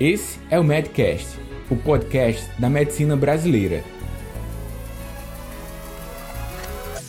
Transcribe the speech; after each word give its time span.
Esse 0.00 0.38
é 0.48 0.58
o 0.58 0.64
Medcast, 0.64 1.38
o 1.70 1.76
podcast 1.76 2.48
da 2.58 2.70
medicina 2.70 3.14
brasileira. 3.14 3.84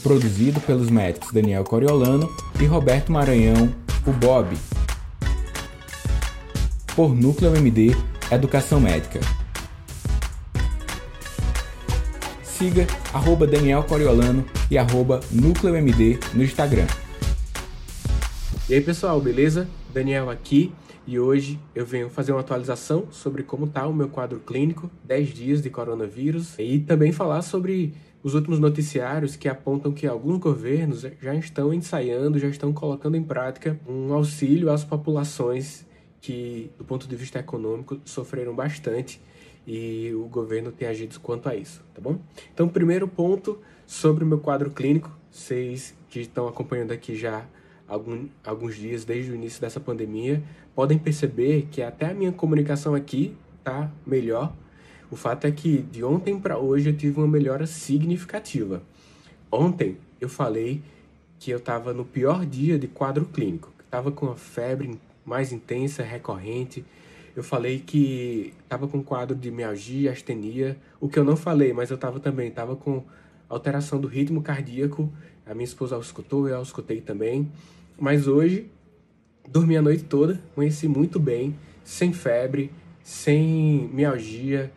Produzido 0.03 0.60
pelos 0.60 0.89
médicos 0.89 1.31
Daniel 1.31 1.63
Coriolano 1.63 2.29
e 2.59 2.65
Roberto 2.65 3.09
Maranhão, 3.09 3.73
o 4.05 4.12
Bob. 4.12 4.57
Por 6.93 7.15
Núcleo 7.15 7.55
MD 7.55 7.96
Educação 8.29 8.81
Médica. 8.81 9.21
Siga 12.44 12.85
arroba 13.13 13.47
Daniel 13.47 13.83
Coriolano 13.83 14.44
e 14.69 14.78
arroba 14.78 15.21
Núcleo 15.31 15.78
MD 15.78 16.20
no 16.34 16.44
Instagram. 16.44 16.88
E 18.67 18.73
aí 18.73 18.81
pessoal, 18.81 19.21
beleza? 19.21 19.66
Daniel 19.94 20.30
aqui 20.30 20.73
e 21.12 21.20
hoje 21.20 21.59
eu 21.75 21.85
venho 21.85 22.09
fazer 22.09 22.31
uma 22.31 22.39
atualização 22.39 23.05
sobre 23.12 23.44
como 23.44 23.66
está 23.66 23.85
o 23.85 23.94
meu 23.94 24.08
quadro 24.08 24.40
clínico, 24.40 24.90
10 25.04 25.34
dias 25.34 25.62
de 25.62 25.70
coronavírus, 25.70 26.58
e 26.58 26.80
também 26.80 27.12
falar 27.12 27.41
sobre 27.41 27.94
os 28.23 28.34
últimos 28.34 28.59
noticiários 28.59 29.36
que 29.36 29.50
apontam 29.50 29.91
que 29.91 30.08
alguns 30.08 30.38
governos 30.38 31.05
já 31.22 31.36
estão 31.36 31.73
ensaiando, 31.73 32.39
já 32.39 32.48
estão 32.48 32.72
colocando 32.72 33.17
em 33.17 33.23
prática 33.23 33.77
um 33.86 34.13
auxílio 34.13 34.72
às 34.72 34.86
populações 34.86 35.86
que, 36.22 36.72
do 36.77 36.86
ponto 36.86 37.05
de 37.05 37.16
vista 37.17 37.39
econômico, 37.39 38.00
sofreram 38.05 38.55
bastante 38.55 39.22
e 39.67 40.14
o 40.14 40.30
governo 40.30 40.72
tem 40.72 40.88
agido 40.88 41.20
quanto 41.20 41.50
a 41.50 41.55
isso, 41.58 41.84
tá 41.94 42.00
bom? 42.00 42.20
Então, 42.53 42.70
primeiro 42.70 43.05
ponto 43.05 43.59
sobre 43.86 44.23
o 44.23 44.28
meu 44.28 44.39
quadro 44.39 44.72
clínico, 44.72 45.12
vocês 45.30 45.94
que 46.08 46.22
estão 46.22 46.48
acompanhando 46.48 46.94
aqui 46.94 47.17
já 47.17 47.45
algum, 47.91 48.26
alguns 48.45 48.76
dias 48.76 49.04
desde 49.04 49.31
o 49.31 49.36
início 49.36 49.59
dessa 49.59 49.80
pandemia, 49.80 50.41
podem 50.73 50.98
perceber 50.98 51.68
que 51.70 51.81
até 51.81 52.05
a 52.05 52.14
minha 52.14 52.31
comunicação 52.31 52.95
aqui 52.95 53.36
tá 53.66 53.91
melhor. 54.08 54.54
O 55.12 55.17
fato 55.17 55.45
é 55.45 55.52
que 55.52 55.80
de 55.81 56.02
ontem 56.02 56.39
para 56.39 56.58
hoje 56.58 56.89
eu 56.89 56.95
tive 56.95 57.19
uma 57.19 57.28
melhora 57.28 57.67
significativa. 57.67 58.81
Ontem 59.52 59.97
eu 60.22 60.30
falei 60.30 60.81
que 61.38 61.52
eu 61.52 61.58
estava 61.58 61.94
no 61.94 62.06
pior 62.06 62.45
dia 62.45 62.80
de 62.80 62.88
quadro 62.88 63.25
clínico, 63.25 63.69
estava 63.84 64.09
com 64.09 64.31
a 64.31 64.36
febre 64.36 64.97
mais 65.25 65.52
intensa, 65.52 66.02
recorrente. 66.02 66.86
Eu 67.36 67.44
falei 67.44 67.80
que 67.80 68.53
estava 68.64 68.88
com 68.88 69.03
quadro 69.03 69.36
de 69.36 69.52
mialgia, 69.52 70.12
astenia, 70.12 70.78
o 71.00 71.09
que 71.09 71.19
eu 71.19 71.25
não 71.25 71.36
falei, 71.36 71.73
mas 71.73 71.89
eu 71.89 71.95
estava 71.95 72.22
também, 72.22 72.47
estava 72.47 72.73
com 72.78 73.03
alteração 73.50 74.00
do 74.00 74.08
ritmo 74.08 74.42
cardíaco. 74.42 75.12
A 75.45 75.53
minha 75.53 75.66
esposa 75.66 75.97
escutou, 75.97 76.47
eu 76.47 76.62
escutei 76.62 77.02
também. 77.02 77.52
Mas 78.00 78.28
hoje, 78.28 78.70
dormi 79.47 79.78
a 79.78 79.81
noite 79.81 80.03
toda, 80.03 80.42
amanheci 80.56 80.88
muito 80.88 81.20
bem, 81.20 81.56
sem 81.84 82.14
febre, 82.14 82.72
sem 83.03 83.89
mialgia, 83.94 84.72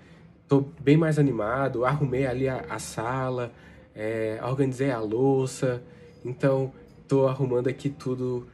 tô 0.48 0.64
bem 0.80 0.96
mais 0.96 1.18
animado, 1.18 1.84
arrumei 1.84 2.26
ali 2.26 2.48
a, 2.48 2.64
a 2.68 2.78
sala, 2.78 3.52
é, 3.94 4.38
organizei 4.42 4.90
a 4.90 5.00
louça, 5.00 5.82
então 6.24 6.72
tô 7.06 7.26
arrumando 7.26 7.68
aqui 7.68 7.88
tudo 7.88 8.46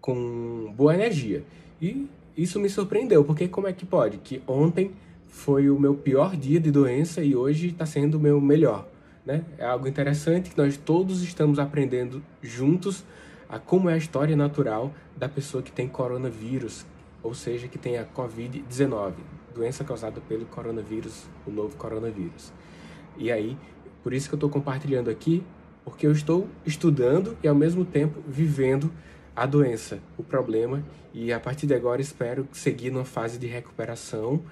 com 0.00 0.72
boa 0.76 0.94
energia. 0.94 1.44
E 1.80 2.08
isso 2.36 2.58
me 2.58 2.68
surpreendeu, 2.68 3.24
porque 3.24 3.48
como 3.48 3.68
é 3.68 3.72
que 3.72 3.84
pode? 3.84 4.18
Que 4.18 4.42
ontem 4.46 4.92
foi 5.28 5.70
o 5.70 5.78
meu 5.78 5.94
pior 5.94 6.36
dia 6.36 6.60
de 6.60 6.70
doença 6.70 7.22
e 7.22 7.34
hoje 7.34 7.68
está 7.68 7.86
sendo 7.86 8.16
o 8.16 8.20
meu 8.20 8.40
melhor. 8.40 8.86
Né? 9.24 9.44
É 9.56 9.64
algo 9.64 9.86
interessante 9.86 10.50
que 10.50 10.58
nós 10.58 10.76
todos 10.76 11.22
estamos 11.22 11.58
aprendendo 11.58 12.22
juntos 12.42 13.04
a 13.52 13.58
como 13.58 13.90
é 13.90 13.92
a 13.92 13.96
história 13.98 14.34
natural 14.34 14.94
da 15.14 15.28
pessoa 15.28 15.62
que 15.62 15.70
tem 15.70 15.86
coronavírus, 15.86 16.86
ou 17.22 17.34
seja, 17.34 17.68
que 17.68 17.76
tem 17.76 17.98
a 17.98 18.06
Covid-19, 18.06 19.12
doença 19.54 19.84
causada 19.84 20.22
pelo 20.22 20.46
coronavírus, 20.46 21.26
o 21.46 21.50
novo 21.50 21.76
coronavírus. 21.76 22.50
E 23.18 23.30
aí, 23.30 23.58
por 24.02 24.14
isso 24.14 24.26
que 24.26 24.34
eu 24.34 24.38
estou 24.38 24.48
compartilhando 24.48 25.10
aqui, 25.10 25.44
porque 25.84 26.06
eu 26.06 26.12
estou 26.12 26.48
estudando 26.64 27.36
e 27.42 27.48
ao 27.48 27.54
mesmo 27.54 27.84
tempo 27.84 28.22
vivendo 28.26 28.90
a 29.36 29.44
doença, 29.44 29.98
o 30.16 30.22
problema, 30.22 30.82
e 31.12 31.30
a 31.30 31.38
partir 31.38 31.66
de 31.66 31.74
agora 31.74 32.00
espero 32.00 32.48
seguir 32.52 32.90
numa 32.90 33.04
fase 33.04 33.38
de 33.38 33.46
recuperação 33.46 34.42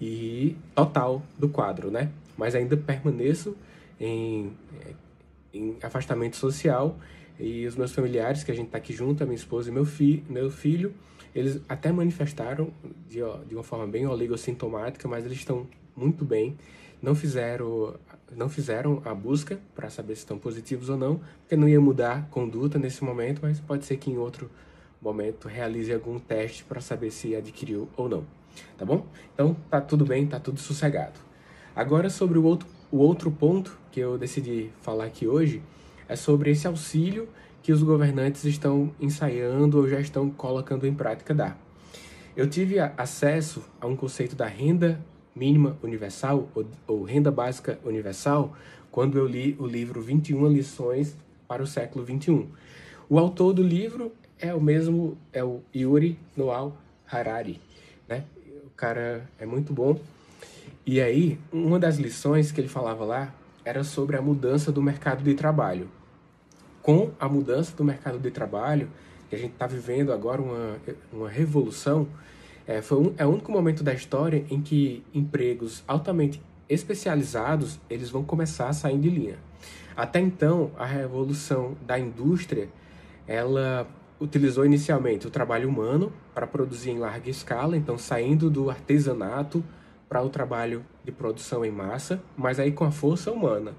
e 0.00 0.56
total 0.72 1.20
do 1.36 1.48
quadro, 1.48 1.90
né? 1.90 2.12
Mas 2.36 2.54
ainda 2.54 2.76
permaneço 2.76 3.56
em, 3.98 4.52
em 5.52 5.76
afastamento 5.82 6.36
social 6.36 6.96
e 7.38 7.66
os 7.66 7.76
meus 7.76 7.92
familiares, 7.92 8.42
que 8.42 8.50
a 8.50 8.54
gente 8.54 8.66
está 8.66 8.78
aqui 8.78 8.92
junto, 8.92 9.22
a 9.22 9.26
minha 9.26 9.36
esposa 9.36 9.70
e 9.70 9.72
meu, 9.72 9.84
fi, 9.84 10.24
meu 10.28 10.50
filho, 10.50 10.94
eles 11.34 11.60
até 11.68 11.92
manifestaram 11.92 12.70
de, 13.08 13.18
de 13.46 13.54
uma 13.54 13.62
forma 13.62 13.86
bem 13.86 14.06
oligossintomática, 14.06 15.06
mas 15.06 15.24
eles 15.24 15.38
estão 15.38 15.66
muito 15.94 16.24
bem. 16.24 16.56
Não 17.02 17.14
fizeram, 17.14 17.94
não 18.34 18.48
fizeram 18.48 19.02
a 19.04 19.14
busca 19.14 19.60
para 19.74 19.90
saber 19.90 20.14
se 20.14 20.20
estão 20.20 20.38
positivos 20.38 20.88
ou 20.88 20.96
não, 20.96 21.20
porque 21.40 21.54
não 21.54 21.68
ia 21.68 21.80
mudar 21.80 22.26
conduta 22.30 22.78
nesse 22.78 23.04
momento, 23.04 23.40
mas 23.42 23.60
pode 23.60 23.84
ser 23.84 23.98
que 23.98 24.10
em 24.10 24.16
outro 24.16 24.50
momento 25.00 25.46
realize 25.46 25.92
algum 25.92 26.18
teste 26.18 26.64
para 26.64 26.80
saber 26.80 27.10
se 27.10 27.36
adquiriu 27.36 27.88
ou 27.96 28.08
não. 28.08 28.24
Tá 28.78 28.84
bom? 28.86 29.06
Então 29.34 29.54
tá 29.70 29.80
tudo 29.80 30.06
bem, 30.06 30.26
tá 30.26 30.40
tudo 30.40 30.58
sossegado. 30.58 31.20
Agora 31.74 32.08
sobre 32.08 32.38
o 32.38 32.44
outro, 32.44 32.66
o 32.90 32.96
outro 32.96 33.30
ponto 33.30 33.78
que 33.92 34.00
eu 34.00 34.16
decidi 34.16 34.70
falar 34.80 35.04
aqui 35.04 35.26
hoje 35.26 35.62
é 36.08 36.16
sobre 36.16 36.50
esse 36.50 36.66
auxílio 36.66 37.28
que 37.62 37.72
os 37.72 37.82
governantes 37.82 38.44
estão 38.44 38.94
ensaiando 39.00 39.78
ou 39.78 39.88
já 39.88 40.00
estão 40.00 40.30
colocando 40.30 40.86
em 40.86 40.94
prática 40.94 41.34
dar. 41.34 41.58
Eu 42.36 42.48
tive 42.48 42.78
acesso 42.78 43.62
a 43.80 43.86
um 43.86 43.96
conceito 43.96 44.36
da 44.36 44.46
renda 44.46 45.00
mínima 45.34 45.76
universal 45.82 46.48
ou, 46.54 46.66
ou 46.86 47.02
renda 47.02 47.30
básica 47.30 47.78
universal 47.84 48.54
quando 48.90 49.18
eu 49.18 49.26
li 49.26 49.56
o 49.58 49.66
livro 49.66 50.00
21 50.00 50.46
lições 50.48 51.16
para 51.48 51.62
o 51.62 51.66
século 51.66 52.04
21. 52.04 52.46
O 53.08 53.18
autor 53.18 53.52
do 53.52 53.62
livro 53.62 54.12
é 54.38 54.54
o 54.54 54.60
mesmo, 54.60 55.16
é 55.32 55.42
o 55.42 55.60
Yuri 55.74 56.18
Noah 56.36 56.72
Harari, 57.10 57.60
né? 58.08 58.24
O 58.64 58.70
cara 58.76 59.28
é 59.38 59.46
muito 59.46 59.72
bom. 59.72 59.98
E 60.84 61.00
aí, 61.00 61.38
uma 61.52 61.78
das 61.78 61.96
lições 61.96 62.52
que 62.52 62.60
ele 62.60 62.68
falava 62.68 63.04
lá 63.04 63.34
era 63.66 63.82
sobre 63.82 64.16
a 64.16 64.22
mudança 64.22 64.70
do 64.70 64.80
mercado 64.80 65.24
de 65.24 65.34
trabalho. 65.34 65.88
Com 66.80 67.10
a 67.18 67.28
mudança 67.28 67.74
do 67.76 67.82
mercado 67.82 68.16
de 68.16 68.30
trabalho, 68.30 68.88
que 69.28 69.34
a 69.34 69.38
gente 69.38 69.54
está 69.54 69.66
vivendo 69.66 70.12
agora 70.12 70.40
uma, 70.40 70.76
uma 71.12 71.28
revolução, 71.28 72.06
é, 72.64 72.80
foi 72.80 72.98
um, 72.98 73.14
é 73.18 73.26
o 73.26 73.30
único 73.30 73.50
momento 73.50 73.82
da 73.82 73.92
história 73.92 74.46
em 74.48 74.62
que 74.62 75.02
empregos 75.12 75.82
altamente 75.88 76.40
especializados 76.68 77.80
eles 77.90 78.08
vão 78.08 78.22
começar 78.22 78.68
a 78.68 78.72
sair 78.72 78.98
de 78.98 79.10
linha. 79.10 79.38
Até 79.96 80.20
então, 80.20 80.70
a 80.78 80.86
revolução 80.86 81.76
da 81.84 81.98
indústria, 81.98 82.68
ela 83.26 83.84
utilizou 84.20 84.64
inicialmente 84.64 85.26
o 85.26 85.30
trabalho 85.30 85.68
humano 85.68 86.12
para 86.32 86.46
produzir 86.46 86.90
em 86.90 86.98
larga 86.98 87.28
escala, 87.28 87.76
então 87.76 87.98
saindo 87.98 88.48
do 88.48 88.70
artesanato 88.70 89.64
para 90.08 90.22
o 90.22 90.28
trabalho 90.28 90.84
de 91.04 91.10
produção 91.10 91.64
em 91.64 91.70
massa, 91.70 92.22
mas 92.36 92.60
aí 92.60 92.72
com 92.72 92.84
a 92.84 92.90
força 92.90 93.30
humana. 93.30 93.74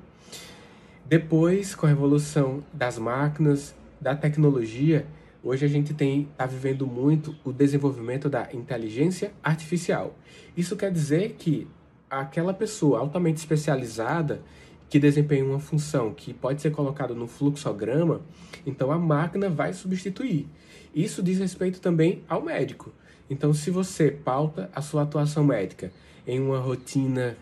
Depois, 1.06 1.74
com 1.74 1.86
a 1.86 1.90
revolução 1.90 2.64
das 2.74 2.98
máquinas, 2.98 3.74
da 4.00 4.16
tecnologia, 4.16 5.08
hoje 5.42 5.66
a 5.66 5.70
gente 5.70 5.94
está 5.94 6.46
vivendo 6.46 6.86
muito 6.86 7.36
o 7.44 7.54
desenvolvimento 7.54 8.30
da 8.30 8.50
inteligência 8.54 9.32
artificial. 9.42 10.16
Isso 10.56 10.76
quer 10.76 10.92
dizer 10.92 11.36
que 11.40 11.68
aquela 12.10 12.54
pessoa 12.54 13.00
altamente 13.00 13.40
especializada 13.40 14.42
que 14.90 15.00
desempenha 15.00 15.44
uma 15.44 15.60
função 15.60 16.14
que 16.14 16.34
pode 16.34 16.62
ser 16.62 16.72
colocada 16.72 17.14
no 17.14 17.28
fluxograma, 17.28 18.22
então 18.66 18.92
a 18.92 18.98
máquina 18.98 19.50
vai 19.50 19.74
substituir. 19.74 20.48
Isso 20.96 21.22
diz 21.22 21.40
respeito 21.40 21.82
também 21.82 22.24
ao 22.28 22.42
médico. 22.42 22.94
Então, 23.30 23.54
se 23.54 23.70
você 23.70 24.10
pauta 24.10 24.70
a 24.74 24.82
sua 24.82 25.04
atuação 25.04 25.44
médica 25.44 25.92
em 26.28 26.40
uma 26.42 26.60
rotina 26.60 27.38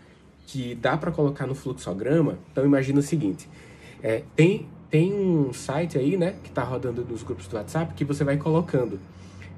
que 0.46 0.76
dá 0.76 0.96
para 0.96 1.10
colocar 1.10 1.46
no 1.46 1.54
fluxograma, 1.54 2.38
então 2.52 2.64
imagina 2.64 3.00
o 3.00 3.02
seguinte: 3.02 3.48
é, 4.02 4.22
tem, 4.36 4.68
tem 4.88 5.12
um 5.12 5.52
site 5.52 5.98
aí, 5.98 6.16
né, 6.16 6.36
que 6.42 6.48
está 6.48 6.62
rodando 6.62 7.04
nos 7.04 7.22
grupos 7.24 7.48
do 7.48 7.56
WhatsApp 7.56 7.92
que 7.94 8.04
você 8.04 8.22
vai 8.22 8.36
colocando 8.36 9.00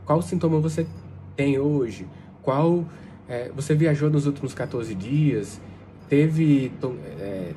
qual 0.07 0.23
sintoma 0.23 0.59
você 0.59 0.87
tem 1.37 1.59
hoje, 1.59 2.07
qual 2.43 2.87
é, 3.29 3.51
você 3.55 3.75
viajou 3.75 4.09
nos 4.09 4.25
últimos 4.25 4.55
14 4.55 4.95
dias, 4.95 5.61
teve 6.09 6.73
é, 7.21 7.53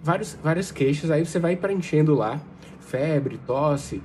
vários, 0.00 0.38
várias 0.40 0.70
queixas, 0.70 1.10
aí 1.10 1.26
você 1.26 1.40
vai 1.40 1.56
preenchendo 1.56 2.14
lá, 2.14 2.40
febre, 2.78 3.40
tosse, 3.44 4.00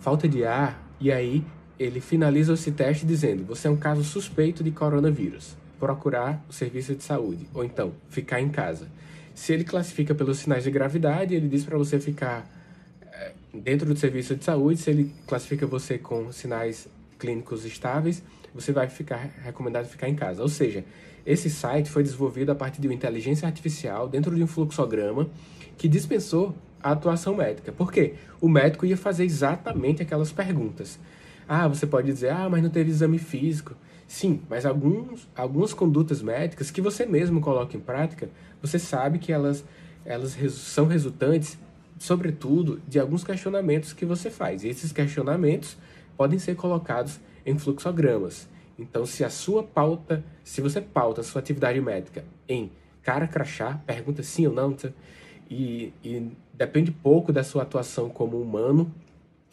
falta 0.00 0.26
de 0.26 0.46
ar, 0.46 0.82
e 0.98 1.12
aí 1.12 1.44
ele 1.78 2.00
finaliza 2.00 2.54
esse 2.54 2.72
teste 2.72 3.04
dizendo: 3.04 3.44
você 3.44 3.68
é 3.68 3.70
um 3.70 3.76
caso 3.76 4.02
suspeito 4.02 4.64
de 4.64 4.70
coronavírus 4.70 5.54
procurar 5.78 6.44
o 6.48 6.52
serviço 6.52 6.94
de 6.94 7.02
saúde, 7.02 7.48
ou 7.54 7.64
então 7.64 7.92
ficar 8.08 8.40
em 8.40 8.48
casa. 8.48 8.88
Se 9.34 9.52
ele 9.52 9.64
classifica 9.64 10.14
pelos 10.14 10.38
sinais 10.38 10.64
de 10.64 10.70
gravidade, 10.70 11.34
ele 11.34 11.48
diz 11.48 11.64
para 11.64 11.78
você 11.78 12.00
ficar 12.00 12.44
dentro 13.52 13.92
do 13.92 13.98
serviço 13.98 14.34
de 14.36 14.44
saúde. 14.44 14.80
Se 14.80 14.90
ele 14.90 15.12
classifica 15.26 15.66
você 15.66 15.98
com 15.98 16.32
sinais 16.32 16.88
clínicos 17.18 17.64
estáveis, 17.64 18.22
você 18.54 18.72
vai 18.72 18.88
ficar 18.88 19.30
recomendado 19.42 19.86
ficar 19.86 20.08
em 20.08 20.14
casa. 20.14 20.42
Ou 20.42 20.48
seja, 20.48 20.84
esse 21.26 21.50
site 21.50 21.90
foi 21.90 22.02
desenvolvido 22.02 22.50
a 22.50 22.54
partir 22.54 22.80
de 22.80 22.88
uma 22.88 22.94
inteligência 22.94 23.46
artificial 23.46 24.08
dentro 24.08 24.34
de 24.34 24.42
um 24.42 24.46
fluxograma 24.46 25.28
que 25.76 25.88
dispensou 25.88 26.54
a 26.82 26.92
atuação 26.92 27.34
médica. 27.36 27.72
Por 27.72 27.92
quê? 27.92 28.14
O 28.40 28.48
médico 28.48 28.86
ia 28.86 28.96
fazer 28.96 29.24
exatamente 29.24 30.02
aquelas 30.02 30.32
perguntas. 30.32 30.98
Ah, 31.48 31.66
você 31.66 31.86
pode 31.86 32.06
dizer, 32.06 32.30
ah, 32.30 32.48
mas 32.48 32.62
não 32.62 32.70
teve 32.70 32.90
exame 32.90 33.18
físico. 33.18 33.74
Sim, 34.08 34.40
mas 34.48 34.64
alguns, 34.64 35.28
algumas 35.36 35.74
condutas 35.74 36.22
médicas 36.22 36.70
que 36.70 36.80
você 36.80 37.04
mesmo 37.04 37.42
coloca 37.42 37.76
em 37.76 37.80
prática, 37.80 38.30
você 38.60 38.78
sabe 38.78 39.18
que 39.18 39.30
elas, 39.30 39.62
elas 40.02 40.32
são 40.54 40.86
resultantes, 40.86 41.58
sobretudo, 41.98 42.80
de 42.88 42.98
alguns 42.98 43.22
questionamentos 43.22 43.92
que 43.92 44.06
você 44.06 44.30
faz. 44.30 44.64
E 44.64 44.68
esses 44.68 44.92
questionamentos 44.92 45.76
podem 46.16 46.38
ser 46.38 46.56
colocados 46.56 47.20
em 47.44 47.58
fluxogramas. 47.58 48.48
Então, 48.78 49.04
se 49.04 49.24
a 49.24 49.30
sua 49.30 49.62
pauta, 49.62 50.24
se 50.42 50.62
você 50.62 50.80
pauta 50.80 51.20
a 51.20 51.24
sua 51.24 51.40
atividade 51.40 51.78
médica 51.78 52.24
em 52.48 52.72
cara 53.02 53.28
crachá, 53.28 53.78
pergunta 53.86 54.22
sim 54.22 54.46
ou 54.46 54.54
não, 54.54 54.74
e, 55.50 55.92
e 56.02 56.32
depende 56.54 56.90
pouco 56.90 57.30
da 57.30 57.44
sua 57.44 57.62
atuação 57.62 58.08
como 58.08 58.40
humano, 58.40 58.90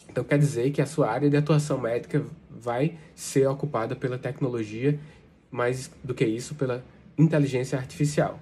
então 0.10 0.24
quer 0.24 0.38
dizer 0.38 0.72
que 0.72 0.82
a 0.82 0.86
sua 0.86 1.10
área 1.10 1.30
de 1.30 1.36
atuação 1.36 1.78
médica 1.78 2.24
vai 2.60 2.98
ser 3.14 3.48
ocupada 3.48 3.96
pela 3.96 4.18
tecnologia, 4.18 5.00
mais 5.52 5.92
do 6.04 6.14
que 6.14 6.26
isso, 6.26 6.56
pela 6.56 6.84
inteligência 7.18 7.78
artificial. 7.78 8.40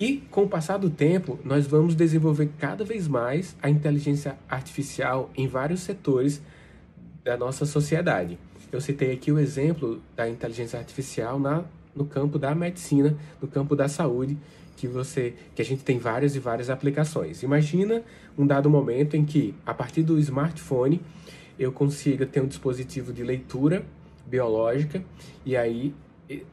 E 0.00 0.18
com 0.30 0.44
o 0.44 0.48
passar 0.48 0.78
do 0.78 0.88
tempo, 0.88 1.38
nós 1.44 1.66
vamos 1.66 1.94
desenvolver 1.94 2.50
cada 2.58 2.84
vez 2.84 3.08
mais 3.08 3.56
a 3.60 3.68
inteligência 3.68 4.38
artificial 4.48 5.30
em 5.36 5.48
vários 5.48 5.80
setores 5.80 6.40
da 7.24 7.36
nossa 7.36 7.66
sociedade. 7.66 8.38
Eu 8.70 8.80
citei 8.80 9.12
aqui 9.12 9.32
o 9.32 9.38
exemplo 9.38 10.00
da 10.14 10.28
inteligência 10.28 10.78
artificial 10.78 11.40
na, 11.40 11.64
no 11.96 12.04
campo 12.04 12.38
da 12.38 12.54
medicina, 12.54 13.16
no 13.42 13.48
campo 13.48 13.74
da 13.74 13.88
saúde, 13.88 14.38
que 14.76 14.86
você 14.86 15.34
que 15.54 15.60
a 15.60 15.64
gente 15.64 15.82
tem 15.82 15.98
várias 15.98 16.36
e 16.36 16.38
várias 16.38 16.70
aplicações. 16.70 17.42
Imagina 17.42 18.02
um 18.38 18.46
dado 18.46 18.70
momento 18.70 19.16
em 19.16 19.24
que, 19.24 19.52
a 19.66 19.74
partir 19.74 20.04
do 20.04 20.16
smartphone, 20.20 21.00
eu 21.58 21.72
consiga 21.72 22.24
ter 22.24 22.40
um 22.40 22.46
dispositivo 22.46 23.12
de 23.12 23.22
leitura 23.22 23.84
biológica 24.26 25.02
e 25.44 25.56
aí 25.56 25.94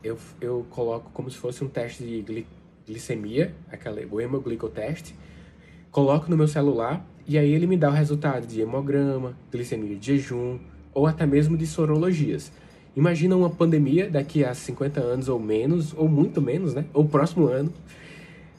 eu, 0.04 0.18
eu 0.40 0.66
coloco 0.70 1.12
como 1.14 1.30
se 1.30 1.38
fosse 1.38 1.64
um 1.64 1.68
teste 1.68 2.04
de 2.04 2.46
glicemia, 2.88 3.54
aquela, 3.72 4.02
o 4.10 4.22
hemoglicoteste, 4.22 5.16
coloco 5.92 6.30
no 6.30 6.38
meu 6.38 6.48
celular 6.48 7.06
e 7.28 7.38
aí 7.38 7.52
ele 7.54 7.68
me 7.68 7.76
dá 7.76 7.90
o 7.90 7.94
resultado 7.94 8.48
de 8.48 8.62
hemograma, 8.62 9.38
glicemia 9.52 9.96
de 9.96 10.14
jejum, 10.14 10.60
ou 10.94 11.06
até 11.06 11.26
mesmo 11.26 11.58
de 11.58 11.68
sorologias. 11.68 12.52
Imagina 12.96 13.36
uma 13.36 13.50
pandemia 13.50 14.10
daqui 14.10 14.46
a 14.46 14.54
50 14.54 15.02
anos 15.02 15.28
ou 15.28 15.40
menos, 15.40 15.94
ou 15.94 16.08
muito 16.08 16.42
menos, 16.42 16.74
né? 16.74 16.86
Ou 16.94 17.04
próximo 17.04 17.48
ano, 17.48 17.74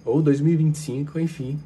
ou 0.04 0.20
2025, 0.20 1.18
enfim. 1.18 1.58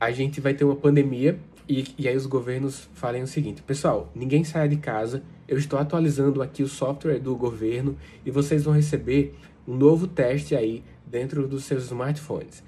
A 0.00 0.10
gente 0.10 0.40
vai 0.40 0.54
ter 0.54 0.64
uma 0.64 0.74
pandemia 0.74 1.38
e, 1.68 1.94
e 1.98 2.08
aí 2.08 2.16
os 2.16 2.26
governos 2.26 2.88
falem 2.94 3.22
o 3.22 3.26
seguinte: 3.26 3.62
pessoal, 3.62 4.10
ninguém 4.14 4.44
saia 4.44 4.68
de 4.68 4.76
casa, 4.76 5.22
eu 5.48 5.58
estou 5.58 5.78
atualizando 5.78 6.42
aqui 6.42 6.62
o 6.62 6.68
software 6.68 7.18
do 7.18 7.34
governo 7.36 7.96
e 8.24 8.30
vocês 8.30 8.64
vão 8.64 8.74
receber 8.74 9.34
um 9.66 9.74
novo 9.74 10.06
teste 10.06 10.54
aí 10.54 10.82
dentro 11.06 11.46
dos 11.48 11.64
seus 11.64 11.84
smartphones. 11.84 12.62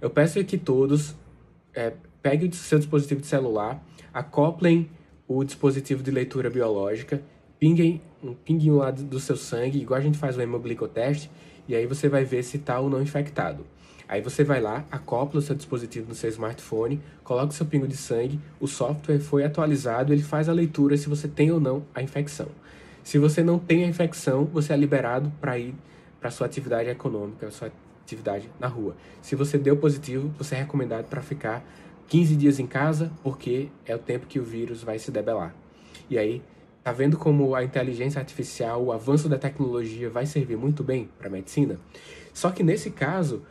Eu 0.00 0.10
peço 0.10 0.42
que 0.44 0.58
todos 0.58 1.14
é, 1.74 1.92
peguem 2.22 2.48
o 2.48 2.54
seu 2.54 2.78
dispositivo 2.78 3.20
de 3.20 3.26
celular, 3.26 3.84
acoplem 4.12 4.90
o 5.28 5.44
dispositivo 5.44 6.02
de 6.02 6.10
leitura 6.10 6.50
biológica, 6.50 7.22
pinguem 7.58 8.00
um 8.22 8.34
pinguinho 8.34 8.76
lá 8.76 8.90
do 8.90 9.20
seu 9.20 9.36
sangue, 9.36 9.80
igual 9.80 9.98
a 9.98 10.02
gente 10.02 10.18
faz 10.18 10.36
o 10.36 10.42
hemoglicoteste, 10.42 11.30
e 11.68 11.74
aí 11.74 11.86
você 11.86 12.08
vai 12.08 12.24
ver 12.24 12.42
se 12.42 12.56
está 12.56 12.80
ou 12.80 12.90
não 12.90 13.00
infectado. 13.00 13.64
Aí 14.10 14.20
você 14.20 14.42
vai 14.42 14.60
lá, 14.60 14.84
acopla 14.90 15.38
o 15.38 15.42
seu 15.42 15.54
dispositivo 15.54 16.08
no 16.08 16.16
seu 16.16 16.28
smartphone, 16.30 17.00
coloca 17.22 17.50
o 17.50 17.52
seu 17.52 17.64
pingo 17.64 17.86
de 17.86 17.96
sangue, 17.96 18.40
o 18.58 18.66
software 18.66 19.20
foi 19.20 19.44
atualizado, 19.44 20.12
ele 20.12 20.20
faz 20.20 20.48
a 20.48 20.52
leitura 20.52 20.96
se 20.96 21.08
você 21.08 21.28
tem 21.28 21.52
ou 21.52 21.60
não 21.60 21.84
a 21.94 22.02
infecção. 22.02 22.48
Se 23.04 23.18
você 23.18 23.40
não 23.44 23.56
tem 23.56 23.84
a 23.84 23.86
infecção, 23.86 24.46
você 24.46 24.72
é 24.72 24.76
liberado 24.76 25.32
para 25.40 25.56
ir 25.60 25.76
para 26.20 26.28
sua 26.32 26.48
atividade 26.48 26.90
econômica, 26.90 27.52
sua 27.52 27.70
atividade 28.02 28.50
na 28.58 28.66
rua. 28.66 28.96
Se 29.22 29.36
você 29.36 29.56
deu 29.56 29.76
positivo, 29.76 30.34
você 30.36 30.56
é 30.56 30.58
recomendado 30.58 31.06
para 31.06 31.22
ficar 31.22 31.64
15 32.08 32.34
dias 32.34 32.58
em 32.58 32.66
casa, 32.66 33.12
porque 33.22 33.68
é 33.86 33.94
o 33.94 33.98
tempo 34.00 34.26
que 34.26 34.40
o 34.40 34.44
vírus 34.44 34.82
vai 34.82 34.98
se 34.98 35.12
debelar. 35.12 35.54
E 36.10 36.18
aí, 36.18 36.42
tá 36.82 36.90
vendo 36.90 37.16
como 37.16 37.54
a 37.54 37.62
inteligência 37.62 38.18
artificial, 38.18 38.82
o 38.82 38.90
avanço 38.90 39.28
da 39.28 39.38
tecnologia 39.38 40.10
vai 40.10 40.26
servir 40.26 40.56
muito 40.56 40.82
bem 40.82 41.08
para 41.16 41.28
a 41.28 41.30
medicina? 41.30 41.78
Só 42.34 42.50
que 42.50 42.64
nesse 42.64 42.90
caso, 42.90 43.44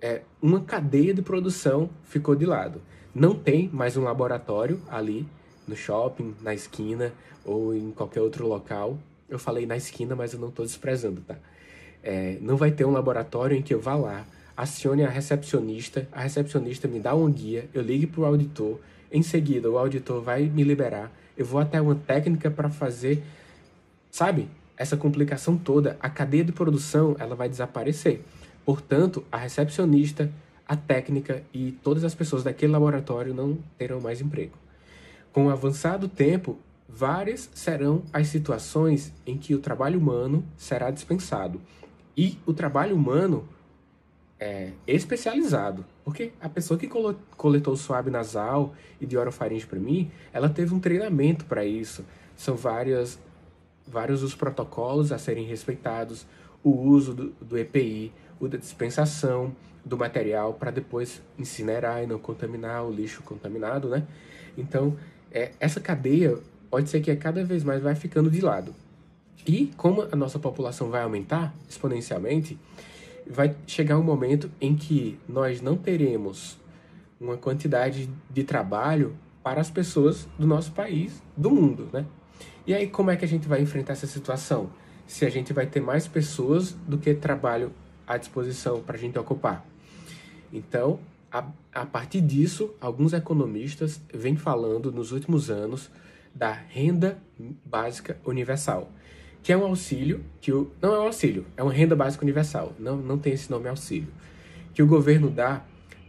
é, 0.00 0.22
uma 0.40 0.60
cadeia 0.60 1.14
de 1.14 1.22
produção 1.22 1.90
ficou 2.04 2.34
de 2.34 2.44
lado. 2.44 2.80
Não 3.14 3.34
tem 3.34 3.68
mais 3.72 3.96
um 3.96 4.02
laboratório 4.02 4.80
ali 4.88 5.26
no 5.66 5.74
shopping, 5.74 6.34
na 6.42 6.54
esquina 6.54 7.12
ou 7.44 7.74
em 7.74 7.90
qualquer 7.90 8.20
outro 8.20 8.46
local. 8.46 8.98
Eu 9.28 9.38
falei 9.38 9.66
na 9.66 9.76
esquina, 9.76 10.14
mas 10.14 10.32
eu 10.32 10.38
não 10.38 10.48
estou 10.48 10.64
desprezando, 10.64 11.20
tá? 11.22 11.36
É, 12.02 12.38
não 12.40 12.56
vai 12.56 12.70
ter 12.70 12.84
um 12.84 12.92
laboratório 12.92 13.56
em 13.56 13.62
que 13.62 13.74
eu 13.74 13.80
vá 13.80 13.96
lá, 13.96 14.24
acione 14.56 15.02
a 15.02 15.08
recepcionista, 15.08 16.06
a 16.12 16.20
recepcionista 16.20 16.86
me 16.86 17.00
dá 17.00 17.14
um 17.14 17.28
guia, 17.30 17.68
eu 17.74 17.82
ligue 17.82 18.06
para 18.06 18.20
o 18.20 18.24
auditor, 18.24 18.78
em 19.10 19.22
seguida 19.22 19.68
o 19.68 19.76
auditor 19.76 20.22
vai 20.22 20.44
me 20.44 20.62
liberar, 20.62 21.10
eu 21.36 21.44
vou 21.44 21.60
até 21.60 21.80
uma 21.80 21.96
técnica 21.96 22.48
para 22.48 22.70
fazer, 22.70 23.24
sabe? 24.10 24.48
Essa 24.76 24.96
complicação 24.96 25.56
toda, 25.56 25.96
a 26.00 26.08
cadeia 26.08 26.44
de 26.44 26.52
produção, 26.52 27.16
ela 27.18 27.34
vai 27.34 27.48
desaparecer. 27.48 28.22
Portanto, 28.66 29.24
a 29.30 29.36
recepcionista, 29.36 30.28
a 30.66 30.74
técnica 30.74 31.44
e 31.54 31.70
todas 31.84 32.02
as 32.02 32.16
pessoas 32.16 32.42
daquele 32.42 32.72
laboratório 32.72 33.32
não 33.32 33.56
terão 33.78 34.00
mais 34.00 34.20
emprego. 34.20 34.58
Com 35.32 35.46
o 35.46 35.50
avançar 35.50 35.96
do 35.96 36.08
tempo, 36.08 36.58
várias 36.88 37.48
serão 37.54 38.02
as 38.12 38.26
situações 38.26 39.12
em 39.24 39.38
que 39.38 39.54
o 39.54 39.60
trabalho 39.60 40.00
humano 40.00 40.44
será 40.56 40.90
dispensado. 40.90 41.60
E 42.16 42.38
o 42.44 42.52
trabalho 42.52 42.96
humano 42.96 43.48
é, 44.40 44.72
especializado. 44.84 45.84
Porque 46.04 46.32
a 46.40 46.48
pessoa 46.48 46.76
que 46.76 46.88
coletou 47.36 47.74
o 47.74 47.76
suave 47.76 48.10
nasal 48.10 48.74
e 49.00 49.06
de 49.06 49.16
orofaringe 49.16 49.64
para 49.66 49.78
mim, 49.78 50.10
ela 50.32 50.48
teve 50.48 50.74
um 50.74 50.80
treinamento 50.80 51.44
para 51.44 51.64
isso. 51.64 52.04
São 52.34 52.56
várias, 52.56 53.16
vários 53.86 54.24
os 54.24 54.34
protocolos 54.34 55.12
a 55.12 55.18
serem 55.18 55.46
respeitados, 55.46 56.26
o 56.64 56.70
uso 56.70 57.14
do, 57.14 57.28
do 57.40 57.56
EPI, 57.56 58.12
o 58.40 58.48
da 58.48 58.58
dispensação 58.58 59.54
do 59.84 59.96
material 59.96 60.54
para 60.54 60.70
depois 60.70 61.22
incinerar 61.38 62.02
e 62.02 62.06
não 62.06 62.18
contaminar 62.18 62.84
o 62.84 62.90
lixo 62.90 63.22
contaminado, 63.22 63.88
né? 63.88 64.04
Então, 64.58 64.96
é, 65.30 65.52
essa 65.60 65.80
cadeia 65.80 66.38
pode 66.70 66.90
ser 66.90 67.00
que 67.00 67.14
cada 67.16 67.44
vez 67.44 67.62
mais 67.62 67.82
vai 67.82 67.94
ficando 67.94 68.30
de 68.30 68.40
lado. 68.40 68.74
E 69.46 69.72
como 69.76 70.02
a 70.02 70.16
nossa 70.16 70.38
população 70.38 70.90
vai 70.90 71.02
aumentar 71.02 71.54
exponencialmente, 71.68 72.58
vai 73.28 73.54
chegar 73.66 73.96
um 73.96 74.02
momento 74.02 74.50
em 74.60 74.74
que 74.74 75.18
nós 75.28 75.60
não 75.60 75.76
teremos 75.76 76.58
uma 77.20 77.36
quantidade 77.36 78.10
de 78.30 78.44
trabalho 78.44 79.16
para 79.42 79.60
as 79.60 79.70
pessoas 79.70 80.26
do 80.36 80.46
nosso 80.46 80.72
país, 80.72 81.22
do 81.36 81.50
mundo, 81.50 81.88
né? 81.92 82.04
E 82.66 82.74
aí 82.74 82.88
como 82.88 83.12
é 83.12 83.16
que 83.16 83.24
a 83.24 83.28
gente 83.28 83.46
vai 83.46 83.62
enfrentar 83.62 83.92
essa 83.92 84.06
situação? 84.06 84.68
Se 85.06 85.24
a 85.24 85.30
gente 85.30 85.52
vai 85.52 85.66
ter 85.66 85.80
mais 85.80 86.08
pessoas 86.08 86.72
do 86.72 86.98
que 86.98 87.14
trabalho 87.14 87.70
à 88.06 88.16
disposição 88.16 88.80
para 88.80 88.96
a 88.96 88.98
gente 88.98 89.18
ocupar. 89.18 89.64
Então, 90.52 91.00
a, 91.30 91.44
a 91.74 91.84
partir 91.84 92.20
disso, 92.20 92.74
alguns 92.80 93.12
economistas 93.12 94.00
vêm 94.12 94.36
falando 94.36 94.92
nos 94.92 95.12
últimos 95.12 95.50
anos 95.50 95.90
da 96.34 96.52
renda 96.52 97.18
básica 97.64 98.18
universal 98.24 98.90
que 99.46 99.52
é 99.52 99.56
um 99.56 99.64
auxílio, 99.64 100.24
que 100.40 100.52
o, 100.52 100.72
não 100.82 100.92
é 100.92 100.98
um 100.98 101.02
auxílio, 101.02 101.46
é 101.56 101.62
uma 101.62 101.72
renda 101.72 101.94
básica 101.94 102.24
universal, 102.24 102.72
não, 102.80 102.96
não 102.96 103.16
tem 103.16 103.32
esse 103.32 103.48
nome 103.48 103.68
auxílio, 103.68 104.08
que 104.74 104.82
o 104.82 104.88
governo 104.88 105.30
dá 105.30 105.62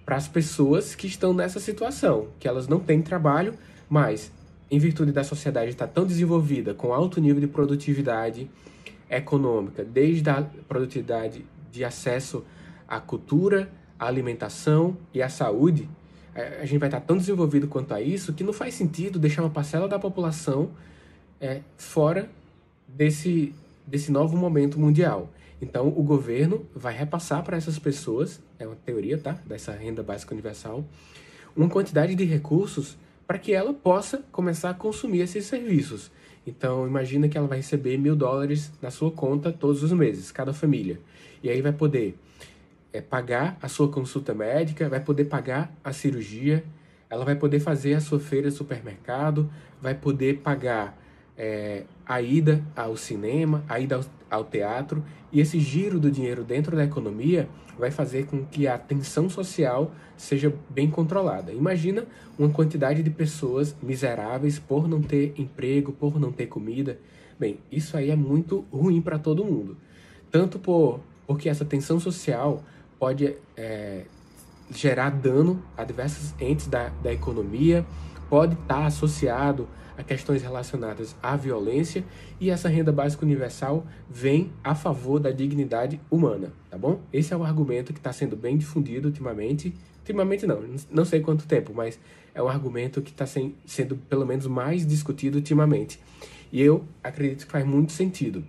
para 0.03 0.15
as 0.15 0.27
pessoas 0.27 0.95
que 0.95 1.05
estão 1.05 1.35
nessa 1.35 1.59
situação, 1.59 2.29
que 2.39 2.47
elas 2.47 2.67
não 2.67 2.79
têm 2.79 2.99
trabalho, 2.99 3.53
mas 3.87 4.31
em 4.71 4.79
virtude 4.79 5.11
da 5.11 5.23
sociedade 5.23 5.69
estar 5.69 5.85
tão 5.85 6.03
desenvolvida, 6.03 6.73
com 6.73 6.91
alto 6.91 7.21
nível 7.21 7.39
de 7.39 7.45
produtividade 7.45 8.49
econômica, 9.07 9.83
desde 9.83 10.27
a 10.31 10.41
produtividade 10.67 11.45
de 11.77 11.85
acesso 11.85 12.43
à 12.87 12.99
cultura, 12.99 13.71
à 13.97 14.07
alimentação 14.07 14.97
e 15.13 15.21
à 15.21 15.29
saúde, 15.29 15.89
a 16.61 16.65
gente 16.65 16.77
vai 16.77 16.87
estar 16.87 17.01
tão 17.01 17.17
desenvolvido 17.17 17.67
quanto 17.67 17.93
a 17.93 18.01
isso 18.01 18.31
que 18.31 18.43
não 18.43 18.53
faz 18.53 18.75
sentido 18.75 19.17
deixar 19.17 19.41
uma 19.41 19.49
parcela 19.49 19.87
da 19.87 19.97
população 19.97 20.69
é, 21.41 21.61
fora 21.75 22.29
desse, 22.87 23.55
desse 23.85 24.11
novo 24.11 24.37
momento 24.37 24.79
mundial. 24.79 25.31
Então, 25.59 25.87
o 25.87 26.03
governo 26.03 26.63
vai 26.75 26.95
repassar 26.95 27.43
para 27.43 27.57
essas 27.57 27.79
pessoas, 27.79 28.39
é 28.59 28.67
uma 28.67 28.75
teoria, 28.75 29.17
tá? 29.17 29.39
Dessa 29.47 29.71
renda 29.71 30.03
básica 30.03 30.33
universal, 30.33 30.85
uma 31.55 31.67
quantidade 31.67 32.13
de 32.13 32.23
recursos 32.23 32.95
para 33.25 33.39
que 33.39 33.51
ela 33.51 33.73
possa 33.73 34.23
começar 34.31 34.69
a 34.69 34.73
consumir 34.75 35.21
esses 35.21 35.45
serviços. 35.45 36.11
Então, 36.47 36.87
imagina 36.87 37.27
que 37.27 37.37
ela 37.37 37.45
vai 37.45 37.57
receber 37.57 37.97
mil 37.97 38.15
dólares 38.15 38.71
na 38.81 38.89
sua 38.89 39.11
conta 39.11 39.51
todos 39.51 39.83
os 39.83 39.91
meses, 39.91 40.31
cada 40.31 40.53
família. 40.53 40.97
E 41.43 41.49
aí 41.49 41.61
vai 41.61 41.73
poder 41.73 42.17
é, 42.93 43.01
pagar 43.01 43.57
a 43.61 43.67
sua 43.67 43.89
consulta 43.89 44.33
médica, 44.33 44.87
vai 44.87 45.01
poder 45.01 45.25
pagar 45.25 45.75
a 45.83 45.91
cirurgia, 45.91 46.63
ela 47.09 47.25
vai 47.25 47.35
poder 47.35 47.59
fazer 47.59 47.95
a 47.95 47.99
sua 47.99 48.19
feira 48.19 48.49
supermercado, 48.49 49.51
vai 49.81 49.93
poder 49.93 50.37
pagar 50.37 50.97
é, 51.37 51.83
a 52.05 52.21
ida 52.21 52.63
ao 52.75 52.97
cinema, 52.97 53.63
a 53.67 53.79
ida 53.79 53.95
ao, 53.95 54.05
ao 54.29 54.43
teatro, 54.43 55.03
e 55.31 55.39
esse 55.39 55.59
giro 55.59 55.99
do 55.99 56.09
dinheiro 56.09 56.43
dentro 56.43 56.75
da 56.75 56.83
economia 56.83 57.47
vai 57.77 57.91
fazer 57.91 58.25
com 58.25 58.43
que 58.45 58.67
a 58.67 58.77
tensão 58.77 59.29
social 59.29 59.91
seja 60.15 60.51
bem 60.69 60.89
controlada. 60.89 61.51
Imagina 61.51 62.05
uma 62.37 62.49
quantidade 62.49 63.03
de 63.03 63.09
pessoas 63.09 63.75
miseráveis 63.81 64.57
por 64.57 64.87
não 64.87 65.01
ter 65.01 65.33
emprego, 65.37 65.91
por 65.91 66.19
não 66.19 66.31
ter 66.31 66.47
comida. 66.47 66.99
Bem, 67.39 67.59
isso 67.71 67.95
aí 67.95 68.09
é 68.09 68.15
muito 68.15 68.65
ruim 68.71 68.99
para 68.99 69.19
todo 69.19 69.45
mundo. 69.45 69.77
Tanto 70.31 70.57
por 70.57 70.99
porque 71.27 71.49
essa 71.49 71.65
tensão 71.65 71.99
social 71.99 72.63
pode 72.97 73.35
é, 73.55 74.05
gerar 74.71 75.09
dano 75.09 75.61
a 75.75 75.83
diversos 75.83 76.33
entes 76.39 76.67
da, 76.67 76.87
da 77.03 77.11
economia, 77.11 77.85
pode 78.29 78.53
estar 78.53 78.85
associado 78.85 79.67
a 79.97 80.03
questões 80.03 80.43
relacionadas 80.43 81.15
à 81.21 81.35
violência 81.35 82.05
e 82.39 82.51
essa 82.51 82.69
renda 82.69 82.91
básica 82.91 83.25
universal 83.25 83.85
vem 84.07 84.51
a 84.63 84.75
favor 84.75 85.19
da 85.19 85.31
dignidade 85.31 85.99
humana, 86.09 86.53
tá 86.69 86.77
bom? 86.77 87.01
Esse 87.11 87.33
é 87.33 87.37
o 87.37 87.43
argumento 87.43 87.91
que 87.91 87.99
está 87.99 88.13
sendo 88.13 88.35
bem 88.35 88.57
difundido 88.57 89.07
ultimamente. 89.07 89.73
Ultimamente 89.99 90.45
não, 90.45 90.63
não 90.91 91.03
sei 91.03 91.19
quanto 91.19 91.47
tempo, 91.47 91.73
mas 91.73 91.99
é 92.33 92.41
um 92.41 92.47
argumento 92.47 93.01
que 93.01 93.09
está 93.09 93.25
sendo 93.25 93.97
pelo 94.07 94.25
menos 94.25 94.45
mais 94.45 94.85
discutido 94.85 95.37
ultimamente. 95.37 95.99
E 96.51 96.61
eu 96.61 96.85
acredito 97.03 97.45
que 97.45 97.51
faz 97.51 97.65
muito 97.65 97.91
sentido. 97.91 98.45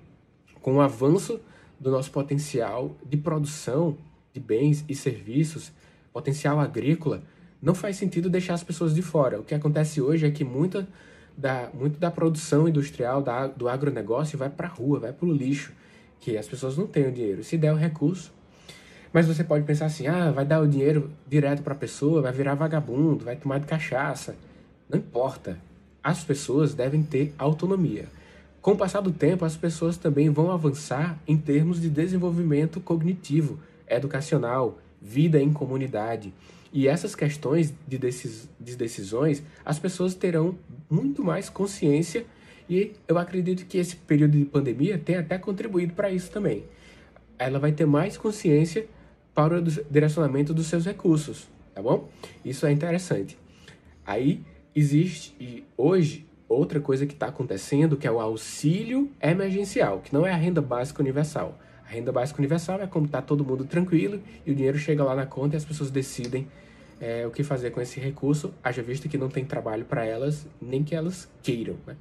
Com 0.61 0.77
o 0.77 0.81
avanço 0.81 1.41
do 1.81 1.91
nosso 1.91 2.11
potencial 2.11 2.95
de 3.09 3.17
produção 3.17 3.97
de 4.35 4.41
bens 4.41 4.85
e 4.89 4.95
serviços, 4.95 5.73
potencial 6.13 6.61
agrícola, 6.61 7.23
não 7.61 7.75
faz 7.75 7.97
sentido 7.97 8.31
deixar 8.31 8.55
as 8.55 8.63
pessoas 8.63 8.95
de 8.95 9.03
fora. 9.03 9.41
O 9.41 9.45
que 9.45 9.55
acontece 9.55 10.01
hoje 10.01 10.27
é 10.27 10.31
que 10.31 10.45
muita 10.45 10.87
da, 11.37 11.71
muito 11.73 11.99
da 11.99 12.11
produção 12.11 12.69
industrial, 12.69 13.23
da, 13.23 13.47
do 13.47 13.69
agronegócio, 13.69 14.37
vai 14.37 14.51
para 14.51 14.67
a 14.67 14.71
rua, 14.71 14.99
vai 14.99 15.13
para 15.13 15.27
o 15.27 15.33
lixo, 15.33 15.73
que 16.19 16.37
as 16.37 16.49
pessoas 16.49 16.77
não 16.77 16.87
têm 16.87 17.07
o 17.07 17.13
dinheiro. 17.13 17.45
Se 17.45 17.57
der 17.57 17.73
o 17.73 17.77
recurso. 17.77 18.33
Mas 19.13 19.27
você 19.27 19.45
pode 19.45 19.65
pensar 19.65 19.87
assim: 19.87 20.07
ah, 20.07 20.31
vai 20.31 20.45
dar 20.45 20.61
o 20.61 20.69
dinheiro 20.69 21.11
direto 21.27 21.63
para 21.63 21.75
a 21.75 21.77
pessoa, 21.77 22.21
vai 22.21 22.33
virar 22.33 22.55
vagabundo, 22.55 23.25
vai 23.25 23.37
tomar 23.37 23.59
de 23.61 23.67
cachaça. 23.67 24.37
Não 24.89 24.99
importa. 24.99 25.59
As 26.03 26.25
pessoas 26.25 26.75
devem 26.75 27.03
ter 27.03 27.35
autonomia. 27.39 28.07
Com 28.61 28.73
o 28.73 28.77
passar 28.77 29.01
do 29.01 29.13
tempo, 29.13 29.45
as 29.45 29.57
pessoas 29.57 29.97
também 29.97 30.31
vão 30.31 30.51
avançar 30.51 31.19
em 31.27 31.37
termos 31.37 31.81
de 31.81 31.89
desenvolvimento 31.89 32.81
cognitivo, 32.81 33.59
educacional, 33.87 34.79
vida 35.01 35.41
em 35.41 35.53
comunidade. 35.53 36.33
E 36.73 36.87
essas 36.87 37.15
questões 37.15 37.73
de, 37.87 37.99
decis 37.99 38.49
de 38.61 38.77
decisões, 38.77 39.43
as 39.65 39.79
pessoas 39.79 40.15
terão 40.15 40.59
muito 40.91 41.25
mais 41.25 41.49
consciência 41.49 42.27
e 42.69 42.93
eu 43.07 43.17
acredito 43.17 43.65
que 43.65 43.79
esse 43.79 43.97
período 43.97 44.37
de 44.37 44.45
pandemia 44.45 44.99
tem 44.99 45.17
até 45.17 45.39
contribuído 45.39 45.95
para 45.95 46.11
isso 46.11 46.31
também. 46.31 46.65
Ela 47.39 47.59
vai 47.59 47.73
ter 47.73 47.87
mais 47.87 48.17
consciência 48.17 48.87
para 49.35 49.59
o 49.59 49.63
direcionamento 49.63 50.53
dos 50.53 50.67
seus 50.67 50.85
recursos, 50.85 51.49
tá 51.75 51.81
bom? 51.81 52.09
Isso 52.45 52.67
é 52.67 52.73
interessante. 52.73 53.39
Aí 54.05 54.43
existe 54.75 55.65
hoje 55.77 56.27
outra 56.49 56.81
coisa 56.81 57.07
que 57.07 57.15
está 57.15 57.29
acontecendo 57.29 57.97
que 57.97 58.07
é 58.07 58.11
o 58.11 58.21
auxílio 58.21 59.11
emergencial, 59.21 60.01
que 60.01 60.13
não 60.13 60.27
é 60.27 60.33
a 60.33 60.37
renda 60.37 60.61
básica 60.61 61.03
universal. 61.03 61.59
A 61.89 61.91
renda 61.91 62.13
básica 62.13 62.39
universal 62.39 62.83
é 62.83 62.87
como 62.87 63.07
está 63.07 63.23
todo 63.23 63.43
mundo 63.43 63.65
tranquilo 63.65 64.21
e 64.45 64.53
o 64.53 64.55
dinheiro 64.55 64.77
chega 64.77 65.03
lá 65.03 65.15
na 65.15 65.25
conta 65.25 65.57
e 65.57 65.59
as 65.59 65.65
pessoas 65.65 65.91
decidem 65.91 66.47
é, 67.01 67.27
o 67.27 67.31
que 67.31 67.43
fazer 67.43 67.71
com 67.71 67.81
esse 67.81 67.99
recurso, 67.99 68.53
haja 68.63 68.83
visto 68.83 69.09
que 69.09 69.17
não 69.17 69.31
tem 69.31 69.43
trabalho 69.43 69.87
para 69.87 70.05
elas, 70.05 70.47
nem 70.61 70.85
que 70.85 70.95
elas 70.95 71.27
queiram. 71.43 71.77
Né? 71.87 71.97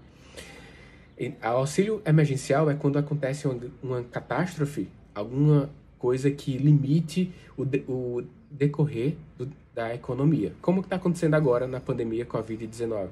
E, 1.18 1.34
auxílio 1.42 2.02
emergencial 2.06 2.70
é 2.70 2.76
quando 2.76 3.00
acontece 3.00 3.48
uma, 3.48 3.60
uma 3.82 4.04
catástrofe, 4.04 4.90
alguma 5.16 5.70
coisa 5.98 6.30
que 6.32 6.58
limite 6.58 7.32
o, 7.56 7.64
de, 7.64 7.86
o 7.88 8.24
decorrer 8.52 9.16
do, 9.38 9.50
da 9.74 9.96
economia, 9.96 10.54
como 10.62 10.82
está 10.82 10.98
acontecendo 10.98 11.36
agora 11.36 11.66
na 11.66 11.80
pandemia 11.80 12.26
Covid-19. 12.26 13.08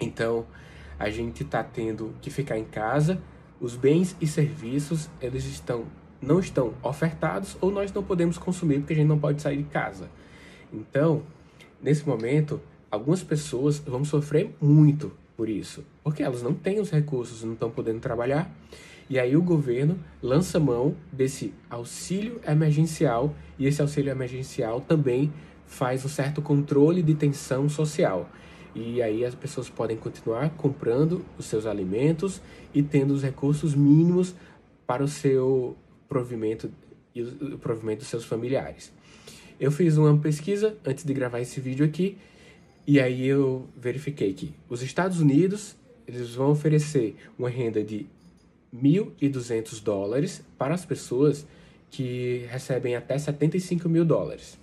Então, 0.00 0.46
a 0.98 1.10
gente 1.10 1.42
está 1.42 1.62
tendo 1.62 2.14
que 2.22 2.30
ficar 2.30 2.58
em 2.58 2.64
casa 2.64 3.20
os 3.60 3.76
bens 3.76 4.16
e 4.20 4.26
serviços 4.26 5.08
eles 5.20 5.44
estão 5.44 5.84
não 6.20 6.40
estão 6.40 6.72
ofertados 6.82 7.56
ou 7.60 7.70
nós 7.70 7.92
não 7.92 8.02
podemos 8.02 8.38
consumir 8.38 8.78
porque 8.78 8.94
a 8.94 8.96
gente 8.96 9.08
não 9.08 9.18
pode 9.18 9.42
sair 9.42 9.58
de 9.58 9.64
casa. 9.64 10.08
Então, 10.72 11.22
nesse 11.82 12.08
momento, 12.08 12.60
algumas 12.90 13.22
pessoas 13.22 13.78
vão 13.78 14.04
sofrer 14.04 14.54
muito 14.60 15.12
por 15.36 15.48
isso, 15.48 15.84
porque 16.02 16.22
elas 16.22 16.42
não 16.42 16.54
têm 16.54 16.80
os 16.80 16.90
recursos, 16.90 17.44
não 17.44 17.52
estão 17.52 17.70
podendo 17.70 18.00
trabalhar. 18.00 18.50
E 19.08 19.18
aí 19.18 19.36
o 19.36 19.42
governo 19.42 19.98
lança 20.22 20.58
mão 20.58 20.96
desse 21.12 21.52
auxílio 21.68 22.40
emergencial 22.46 23.34
e 23.58 23.66
esse 23.66 23.82
auxílio 23.82 24.10
emergencial 24.10 24.80
também 24.80 25.30
faz 25.66 26.04
um 26.04 26.08
certo 26.08 26.40
controle 26.40 27.02
de 27.02 27.14
tensão 27.14 27.68
social. 27.68 28.30
E 28.74 29.00
aí 29.00 29.24
as 29.24 29.34
pessoas 29.34 29.68
podem 29.68 29.96
continuar 29.96 30.50
comprando 30.50 31.24
os 31.38 31.46
seus 31.46 31.64
alimentos 31.64 32.40
e 32.74 32.82
tendo 32.82 33.14
os 33.14 33.22
recursos 33.22 33.74
mínimos 33.74 34.34
para 34.86 35.02
o 35.02 35.08
seu 35.08 35.76
provimento 36.08 36.70
e 37.14 37.22
o 37.22 37.58
provimento 37.58 38.00
dos 38.00 38.08
seus 38.08 38.24
familiares. 38.24 38.92
Eu 39.60 39.70
fiz 39.70 39.96
uma 39.96 40.16
pesquisa 40.18 40.76
antes 40.84 41.04
de 41.04 41.14
gravar 41.14 41.40
esse 41.40 41.60
vídeo 41.60 41.86
aqui 41.86 42.18
e 42.86 43.00
aí 43.00 43.26
eu 43.26 43.68
verifiquei 43.76 44.32
que 44.34 44.52
os 44.68 44.82
Estados 44.82 45.20
Unidos 45.20 45.76
eles 46.06 46.34
vão 46.34 46.50
oferecer 46.50 47.16
uma 47.38 47.48
renda 47.48 47.82
de 47.82 48.06
1.200 48.74 49.82
dólares 49.82 50.42
para 50.58 50.74
as 50.74 50.84
pessoas 50.84 51.46
que 51.90 52.44
recebem 52.50 52.96
até 52.96 53.16
75 53.16 53.88
mil 53.88 54.04
dólares. 54.04 54.58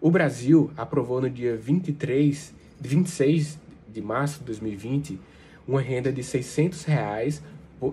O 0.00 0.10
Brasil 0.10 0.70
aprovou 0.76 1.20
no 1.20 1.28
dia 1.28 1.56
23 1.56 2.54
26 2.88 3.58
de 3.88 4.00
março 4.00 4.40
de 4.40 4.46
2020 4.46 5.20
uma 5.66 5.80
renda 5.80 6.12
de 6.12 6.22
600 6.22 6.84
reais 6.84 7.42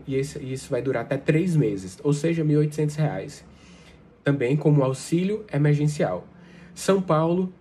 e 0.07 0.19
isso 0.19 0.69
vai 0.69 0.81
durar 0.81 1.03
até 1.03 1.17
três 1.17 1.55
meses, 1.55 1.97
ou 2.03 2.13
seja, 2.13 2.43
1.800 2.45 2.95
reais. 2.95 3.45
Também 4.23 4.55
como 4.55 4.83
auxílio 4.83 5.45
emergencial. 5.51 6.27
São 6.75 7.01
Paulo, 7.01 7.51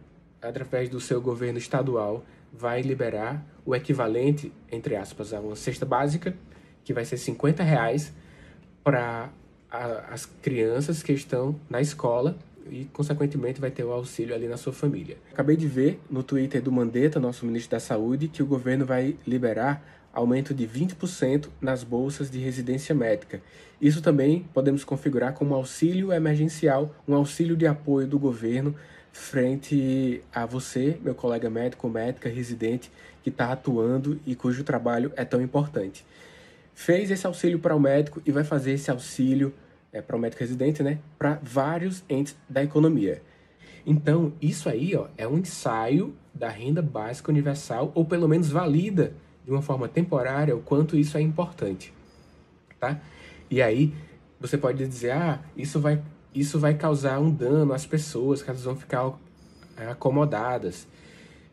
através 0.43 0.89
do 0.91 1.01
seu 1.01 1.23
governo 1.23 1.59
estadual, 1.59 2.25
vai 2.53 2.83
liberar 2.83 3.45
o 3.65 3.75
equivalente, 3.75 4.53
entre 4.71 4.95
aspas, 4.95 5.33
a 5.33 5.41
uma 5.41 5.57
cesta 5.57 5.87
básica, 5.87 6.37
que 6.85 6.93
vai 6.93 7.05
ser 7.05 7.17
50 7.17 7.63
reais 7.63 8.13
para 8.85 9.31
as 10.11 10.27
crianças 10.27 11.03
que 11.03 11.13
estão 11.13 11.59
na 11.69 11.81
escola 11.81 12.37
e, 12.71 12.87
consequentemente, 12.93 13.61
vai 13.61 13.71
ter 13.71 13.85
o 13.85 13.93
auxílio 13.93 14.35
ali 14.35 14.49
na 14.49 14.57
sua 14.57 14.73
família. 14.73 15.17
Acabei 15.33 15.57
de 15.57 15.67
ver 15.67 16.01
no 16.11 16.23
Twitter 16.23 16.63
do 16.63 16.73
Mandetta, 16.73 17.19
nosso 17.21 17.45
ministro 17.47 17.73
da 17.73 17.81
Saúde, 17.81 18.29
que 18.29 18.43
o 18.43 18.47
governo 18.47 18.85
vai 18.85 19.17
liberar 19.27 19.83
aumento 20.13 20.53
de 20.53 20.67
20% 20.67 21.49
nas 21.61 21.85
bolsas 21.85 22.31
de 22.31 22.39
residência 22.39 22.95
médica. 22.95 23.41
Isso 23.81 24.03
também 24.03 24.47
podemos 24.53 24.83
configurar 24.85 25.33
como 25.35 25.55
auxílio 25.55 26.13
emergencial, 26.13 26.95
um 27.07 27.15
auxílio 27.15 27.57
de 27.57 27.67
apoio 27.67 28.07
do 28.07 28.19
governo 28.19 28.75
frente 29.13 30.23
a 30.33 30.47
você, 30.47 30.99
meu 31.03 31.15
colega 31.15 31.51
médico 31.51 31.89
médica 31.89 32.29
residente 32.29 32.91
que 33.23 33.31
está 33.31 33.53
atuando 33.53 34.21
e 34.27 34.35
cujo 34.35 34.65
trabalho 34.65 35.13
é 35.17 35.25
tão 35.25 35.41
importante. 35.41 36.05
Fez 36.75 37.11
esse 37.11 37.27
auxílio 37.27 37.59
para 37.59 37.75
o 37.75 37.81
médico 37.81 38.23
e 38.25 38.31
vai 38.31 38.45
fazer 38.45 38.73
esse 38.73 38.91
auxílio 38.91 39.53
é, 39.93 40.01
para 40.01 40.17
o 40.17 40.19
médico 40.19 40.41
residente, 40.41 40.83
né, 40.83 40.99
para 41.19 41.39
vários 41.43 42.05
entes 42.09 42.37
da 42.49 42.63
economia. 42.63 43.23
Então, 43.87 44.33
isso 44.41 44.69
aí 44.69 44.95
ó, 44.95 45.07
é 45.17 45.27
um 45.27 45.39
ensaio 45.39 46.15
da 46.35 46.49
renda 46.49 46.83
básica 46.83 47.31
universal, 47.31 47.91
ou 47.95 48.05
pelo 48.05 48.29
menos 48.29 48.51
valida 48.51 49.15
de 49.45 49.51
uma 49.51 49.63
forma 49.63 49.89
temporária 49.89 50.55
o 50.55 50.61
quanto 50.61 50.97
isso 50.97 51.17
é 51.17 51.21
importante. 51.21 51.93
Tá? 52.79 53.01
E 53.51 53.63
aí, 53.63 53.95
você 54.39 54.59
pode 54.59 54.87
dizer, 54.87 55.13
ah, 55.13 55.41
isso 55.57 55.81
vai, 55.81 56.03
isso 56.35 56.61
vai 56.61 56.75
causar 56.75 57.19
um 57.19 57.31
dano 57.31 57.73
às 57.73 57.87
pessoas, 57.87 58.43
que 58.43 58.51
elas 58.51 58.63
vão 58.63 58.77
ficar 58.77 59.19
é, 59.77 59.89
acomodadas. 59.89 60.87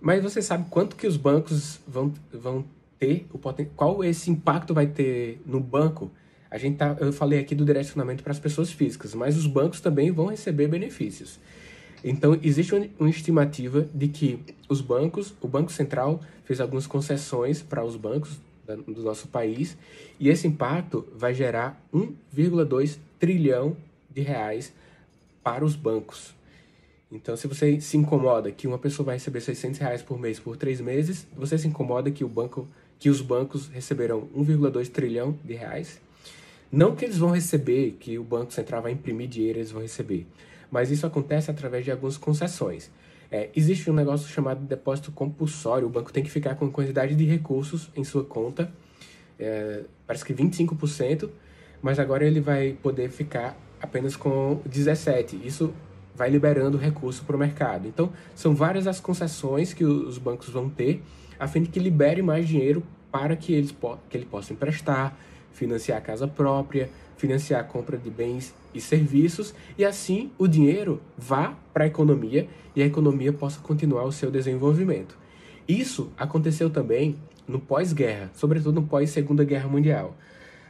Mas 0.01 0.21
você 0.21 0.41
sabe 0.41 0.69
quanto 0.69 0.95
que 0.95 1.07
os 1.07 1.17
bancos 1.17 1.79
vão, 1.87 2.13
vão 2.31 2.65
ter, 2.99 3.27
o 3.31 3.37
poten 3.37 3.69
qual 3.75 4.03
esse 4.03 4.29
impacto 4.29 4.73
vai 4.73 4.87
ter 4.87 5.41
no 5.45 5.59
banco 5.59 6.11
a 6.49 6.57
gente 6.57 6.77
tá, 6.77 6.95
eu 6.99 7.11
falei 7.11 7.39
aqui 7.39 7.55
do 7.55 7.65
direcionamento 7.65 8.23
para 8.23 8.31
as 8.31 8.39
pessoas 8.39 8.71
físicas, 8.71 9.13
mas 9.13 9.37
os 9.37 9.47
bancos 9.47 9.81
também 9.81 10.11
vão 10.11 10.27
receber 10.27 10.67
benefícios. 10.67 11.39
Então, 12.03 12.39
existe 12.43 12.73
uma 12.99 13.09
estimativa 13.09 13.87
de 13.93 14.07
que 14.07 14.39
os 14.69 14.79
bancos, 14.79 15.33
o 15.41 15.47
Banco 15.47 15.71
Central 15.71 16.21
fez 16.43 16.61
algumas 16.61 16.85
concessões 16.85 17.61
para 17.61 17.83
os 17.83 17.95
bancos 17.95 18.39
do 18.87 19.01
nosso 19.03 19.27
país, 19.27 19.77
e 20.19 20.29
esse 20.29 20.47
impacto 20.47 21.07
vai 21.15 21.33
gerar 21.33 21.83
1,2 21.93 22.97
trilhão 23.19 23.75
de 24.13 24.21
reais 24.21 24.73
para 25.43 25.63
os 25.63 25.75
bancos. 25.75 26.33
Então, 27.11 27.37
se 27.37 27.47
você 27.47 27.79
se 27.79 27.97
incomoda 27.97 28.51
que 28.51 28.67
uma 28.67 28.79
pessoa 28.79 29.05
vai 29.05 29.15
receber 29.15 29.41
600 29.41 29.79
reais 29.79 30.01
por 30.01 30.19
mês 30.19 30.39
por 30.39 30.57
três 30.57 30.81
meses, 30.81 31.27
você 31.35 31.57
se 31.57 31.67
incomoda 31.67 32.09
que 32.11 32.23
o 32.23 32.27
banco, 32.27 32.67
que 32.97 33.09
os 33.09 33.21
bancos 33.21 33.67
receberão 33.67 34.27
1,2 34.35 34.89
trilhão 34.89 35.37
de 35.43 35.53
reais. 35.53 36.01
Não 36.71 36.95
que 36.95 37.05
eles 37.05 37.17
vão 37.17 37.31
receber, 37.31 37.97
que 37.99 38.17
o 38.17 38.23
Banco 38.23 38.53
Central 38.53 38.81
vai 38.81 38.91
imprimir 38.91 39.27
dinheiro, 39.27 39.59
eles 39.59 39.71
vão 39.71 39.81
receber. 39.81 40.27
Mas 40.69 40.91
isso 40.91 41.05
acontece 41.05 41.49
através 41.49 41.85
de 41.85 41.91
algumas 41.91 42.17
concessões. 42.17 42.91
É, 43.31 43.49
existe 43.55 43.89
um 43.89 43.93
negócio 43.93 44.27
chamado 44.27 44.61
depósito 44.65 45.11
compulsório. 45.11 45.87
O 45.87 45.89
banco 45.89 46.11
tem 46.11 46.23
que 46.23 46.29
ficar 46.29 46.55
com 46.55 46.69
quantidade 46.71 47.15
de 47.15 47.25
recursos 47.25 47.89
em 47.95 48.03
sua 48.03 48.23
conta, 48.23 48.71
é, 49.39 49.83
parece 50.07 50.23
que 50.23 50.33
25%, 50.33 51.29
mas 51.81 51.99
agora 51.99 52.25
ele 52.25 52.39
vai 52.39 52.77
poder 52.81 53.09
ficar 53.09 53.57
apenas 53.81 54.15
com 54.15 54.61
17%. 54.67 55.45
Isso 55.45 55.73
vai 56.15 56.29
liberando 56.29 56.77
recurso 56.77 57.23
para 57.25 57.35
o 57.35 57.39
mercado. 57.39 57.87
Então, 57.87 58.11
são 58.33 58.55
várias 58.55 58.87
as 58.87 58.99
concessões 58.99 59.73
que 59.73 59.83
os 59.83 60.17
bancos 60.17 60.49
vão 60.49 60.69
ter 60.69 61.03
a 61.37 61.47
fim 61.47 61.63
de 61.63 61.69
que 61.69 61.79
libere 61.79 62.21
mais 62.21 62.47
dinheiro 62.47 62.83
para 63.11 63.35
que, 63.35 63.53
eles 63.53 63.75
que 64.09 64.17
ele 64.17 64.25
possa 64.25 64.53
emprestar, 64.53 65.17
financiar 65.55 65.97
a 65.97 66.01
casa 66.01 66.27
própria, 66.27 66.89
financiar 67.17 67.61
a 67.61 67.63
compra 67.63 67.97
de 67.97 68.09
bens 68.09 68.53
e 68.73 68.81
serviços, 68.81 69.55
e 69.77 69.85
assim 69.85 70.31
o 70.37 70.47
dinheiro 70.47 71.01
vá 71.17 71.55
para 71.73 71.85
a 71.85 71.87
economia 71.87 72.47
e 72.75 72.83
a 72.83 72.85
economia 72.85 73.31
possa 73.31 73.59
continuar 73.61 74.03
o 74.03 74.11
seu 74.11 74.29
desenvolvimento. 74.29 75.17
Isso 75.67 76.11
aconteceu 76.17 76.69
também 76.69 77.15
no 77.47 77.59
pós-guerra, 77.59 78.29
sobretudo 78.35 78.81
no 78.81 78.87
pós-Segunda 78.87 79.43
Guerra 79.43 79.69
Mundial. 79.69 80.15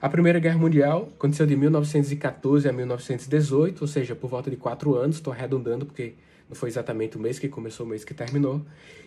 A 0.02 0.08
Primeira 0.08 0.40
Guerra 0.40 0.58
Mundial 0.58 1.10
aconteceu 1.16 1.48
de 1.48 1.56
1914 1.56 2.70
a 2.70 2.72
1918, 2.72 3.82
ou 3.82 3.88
seja, 3.88 4.14
por 4.14 4.30
volta 4.30 4.52
de 4.52 4.56
quatro 4.56 4.94
anos, 4.96 5.16
estou 5.16 5.34
arredondando 5.34 5.86
porque 5.86 6.14
não 6.48 6.56
foi 6.56 6.70
exatamente 6.70 7.18
o 7.18 7.20
mês 7.20 7.40
que 7.40 7.50
começou, 7.50 7.88
o 7.88 7.90
mês 7.90 8.06
que 8.06 8.14
terminou, 8.14 8.62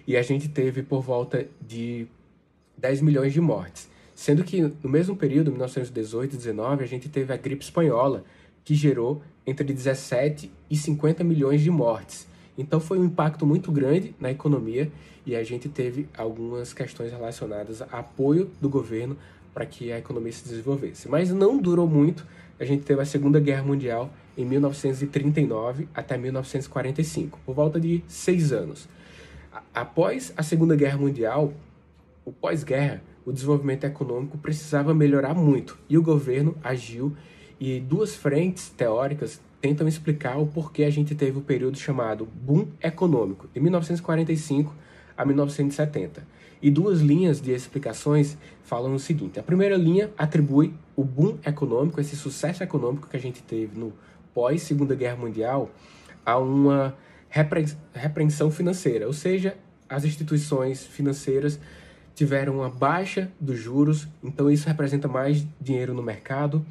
e 0.06 0.16
a 0.16 0.22
gente 0.22 0.48
teve 0.48 0.82
por 0.82 1.02
volta 1.02 1.46
de 1.60 2.06
10 2.76 3.00
milhões 3.02 3.32
de 3.32 3.40
mortes. 3.40 3.88
Sendo 4.18 4.42
que 4.42 4.60
no 4.60 4.90
mesmo 4.90 5.14
período, 5.14 5.52
1918 5.52 6.34
e 6.34 6.36
19, 6.38 6.82
a 6.82 6.86
gente 6.88 7.08
teve 7.08 7.32
a 7.32 7.36
gripe 7.36 7.62
espanhola, 7.62 8.24
que 8.64 8.74
gerou 8.74 9.22
entre 9.46 9.72
17 9.72 10.50
e 10.68 10.76
50 10.76 11.22
milhões 11.22 11.60
de 11.60 11.70
mortes. 11.70 12.26
Então 12.58 12.80
foi 12.80 12.98
um 12.98 13.04
impacto 13.04 13.46
muito 13.46 13.70
grande 13.70 14.16
na 14.18 14.28
economia 14.28 14.90
e 15.24 15.36
a 15.36 15.44
gente 15.44 15.68
teve 15.68 16.08
algumas 16.16 16.72
questões 16.72 17.12
relacionadas 17.12 17.80
a 17.80 18.00
apoio 18.00 18.50
do 18.60 18.68
governo 18.68 19.16
para 19.54 19.64
que 19.64 19.92
a 19.92 19.98
economia 19.98 20.32
se 20.32 20.48
desenvolvesse. 20.48 21.08
Mas 21.08 21.30
não 21.30 21.56
durou 21.56 21.86
muito. 21.86 22.26
A 22.58 22.64
gente 22.64 22.82
teve 22.82 23.00
a 23.00 23.06
Segunda 23.06 23.38
Guerra 23.38 23.62
Mundial 23.62 24.12
em 24.36 24.44
1939 24.44 25.86
até 25.94 26.18
1945, 26.18 27.38
por 27.46 27.54
volta 27.54 27.78
de 27.78 28.02
seis 28.08 28.50
anos. 28.50 28.88
Após 29.72 30.32
a 30.36 30.42
Segunda 30.42 30.74
Guerra 30.74 30.98
Mundial, 30.98 31.52
o 32.24 32.32
pós-guerra, 32.32 33.00
o 33.28 33.32
desenvolvimento 33.32 33.84
econômico 33.84 34.38
precisava 34.38 34.94
melhorar 34.94 35.34
muito. 35.34 35.78
E 35.86 35.98
o 35.98 36.02
governo 36.02 36.56
agiu 36.64 37.14
e 37.60 37.78
duas 37.78 38.16
frentes 38.16 38.70
teóricas 38.70 39.38
tentam 39.60 39.86
explicar 39.86 40.38
o 40.38 40.46
porquê 40.46 40.84
a 40.84 40.90
gente 40.90 41.14
teve 41.14 41.36
o 41.36 41.42
período 41.42 41.76
chamado 41.76 42.24
boom 42.24 42.68
econômico, 42.82 43.46
de 43.52 43.60
1945 43.60 44.74
a 45.14 45.26
1970. 45.26 46.26
E 46.62 46.70
duas 46.70 47.00
linhas 47.00 47.38
de 47.38 47.52
explicações 47.52 48.38
falam 48.62 48.94
o 48.94 48.98
seguinte: 48.98 49.38
a 49.38 49.42
primeira 49.42 49.76
linha 49.76 50.10
atribui 50.16 50.72
o 50.96 51.04
boom 51.04 51.36
econômico, 51.44 52.00
esse 52.00 52.16
sucesso 52.16 52.62
econômico 52.62 53.08
que 53.08 53.16
a 53.16 53.20
gente 53.20 53.42
teve 53.42 53.78
no 53.78 53.92
pós 54.32 54.62
Segunda 54.62 54.94
Guerra 54.94 55.16
Mundial, 55.16 55.70
a 56.24 56.38
uma 56.38 56.96
repreensão 57.92 58.50
financeira, 58.50 59.06
ou 59.06 59.12
seja, 59.12 59.54
as 59.86 60.06
instituições 60.06 60.86
financeiras 60.86 61.60
tiveram 62.18 62.56
uma 62.56 62.68
baixa 62.68 63.30
dos 63.40 63.56
juros, 63.56 64.08
então 64.24 64.50
isso 64.50 64.66
representa 64.66 65.06
mais 65.06 65.46
dinheiro 65.60 65.94
no 65.94 66.02
mercado. 66.02 66.66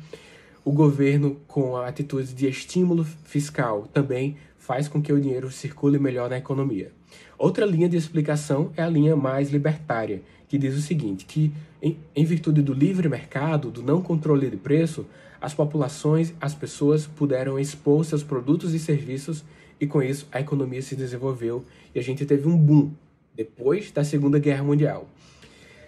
O 0.66 0.74
governo, 0.74 1.38
com 1.48 1.78
atitudes 1.78 2.36
de 2.36 2.50
estímulo 2.50 3.06
fiscal, 3.06 3.88
também 3.94 4.36
faz 4.58 4.90
com 4.90 5.02
que 5.02 5.14
o 5.14 5.22
dinheiro 5.22 5.50
circule 5.50 5.98
melhor 5.98 6.30
na 6.30 6.38
economia. 6.38 6.92
Outra 7.38 7.66
linha 7.66 7.88
de 7.88 7.96
explicação 7.96 8.74
é 8.76 8.84
a 8.84 8.90
linha 8.90 9.16
mais 9.16 9.50
libertária, 9.50 10.22
que 10.50 10.58
diz 10.58 10.76
o 10.76 10.82
seguinte, 10.82 11.24
que 11.24 11.54
em, 11.82 11.98
em 12.14 12.26
virtude 12.26 12.62
do 12.62 12.74
livre 12.74 13.08
mercado, 13.08 13.72
do 13.72 13.82
não 13.82 14.02
controle 14.02 14.50
de 14.50 14.58
preço, 14.58 15.06
as 15.40 15.54
populações, 15.54 16.34
as 16.42 16.54
pessoas 16.54 17.08
puderam 17.08 17.58
expor 17.58 18.04
seus 18.04 18.22
produtos 18.22 18.74
e 18.74 18.80
serviços 18.80 19.46
e 19.80 19.88
com 19.88 20.02
isso 20.02 20.28
a 20.30 20.42
economia 20.42 20.82
se 20.82 20.94
desenvolveu 20.94 21.64
e 21.96 22.00
a 22.00 22.04
gente 22.04 22.26
teve 22.26 22.50
um 22.50 22.58
boom 22.58 22.92
depois 23.34 23.92
da 23.92 24.04
Segunda 24.04 24.40
Guerra 24.40 24.66
Mundial. 24.66 25.08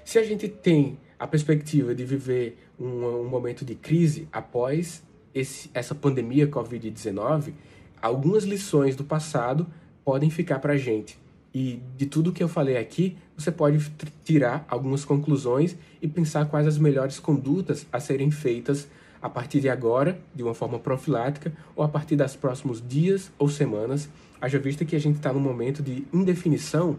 Se 0.09 0.17
a 0.17 0.23
gente 0.23 0.47
tem 0.47 0.97
a 1.19 1.27
perspectiva 1.27 1.93
de 1.93 2.03
viver 2.03 2.57
um, 2.79 3.05
um 3.05 3.29
momento 3.29 3.63
de 3.63 3.75
crise 3.75 4.27
após 4.31 5.03
esse, 5.35 5.69
essa 5.71 5.93
pandemia 5.93 6.47
Covid-19, 6.47 7.53
algumas 8.01 8.43
lições 8.43 8.95
do 8.95 9.03
passado 9.03 9.67
podem 10.03 10.31
ficar 10.31 10.57
para 10.57 10.73
a 10.73 10.77
gente. 10.77 11.15
E 11.53 11.79
de 11.95 12.07
tudo 12.07 12.31
que 12.31 12.41
eu 12.41 12.47
falei 12.47 12.75
aqui, 12.75 13.17
você 13.37 13.51
pode 13.51 13.87
tirar 14.25 14.65
algumas 14.67 15.05
conclusões 15.05 15.77
e 16.01 16.07
pensar 16.07 16.47
quais 16.47 16.65
as 16.65 16.79
melhores 16.79 17.19
condutas 17.19 17.85
a 17.93 17.99
serem 17.99 18.31
feitas 18.31 18.87
a 19.21 19.29
partir 19.29 19.59
de 19.59 19.69
agora, 19.69 20.19
de 20.33 20.41
uma 20.41 20.55
forma 20.55 20.79
profilática, 20.79 21.53
ou 21.75 21.83
a 21.83 21.87
partir 21.87 22.15
das 22.15 22.35
próximos 22.35 22.81
dias 22.81 23.31
ou 23.37 23.47
semanas, 23.47 24.09
haja 24.41 24.57
vista 24.57 24.83
que 24.83 24.95
a 24.95 24.99
gente 24.99 25.17
está 25.17 25.31
num 25.31 25.39
momento 25.39 25.83
de 25.83 26.07
indefinição 26.11 26.97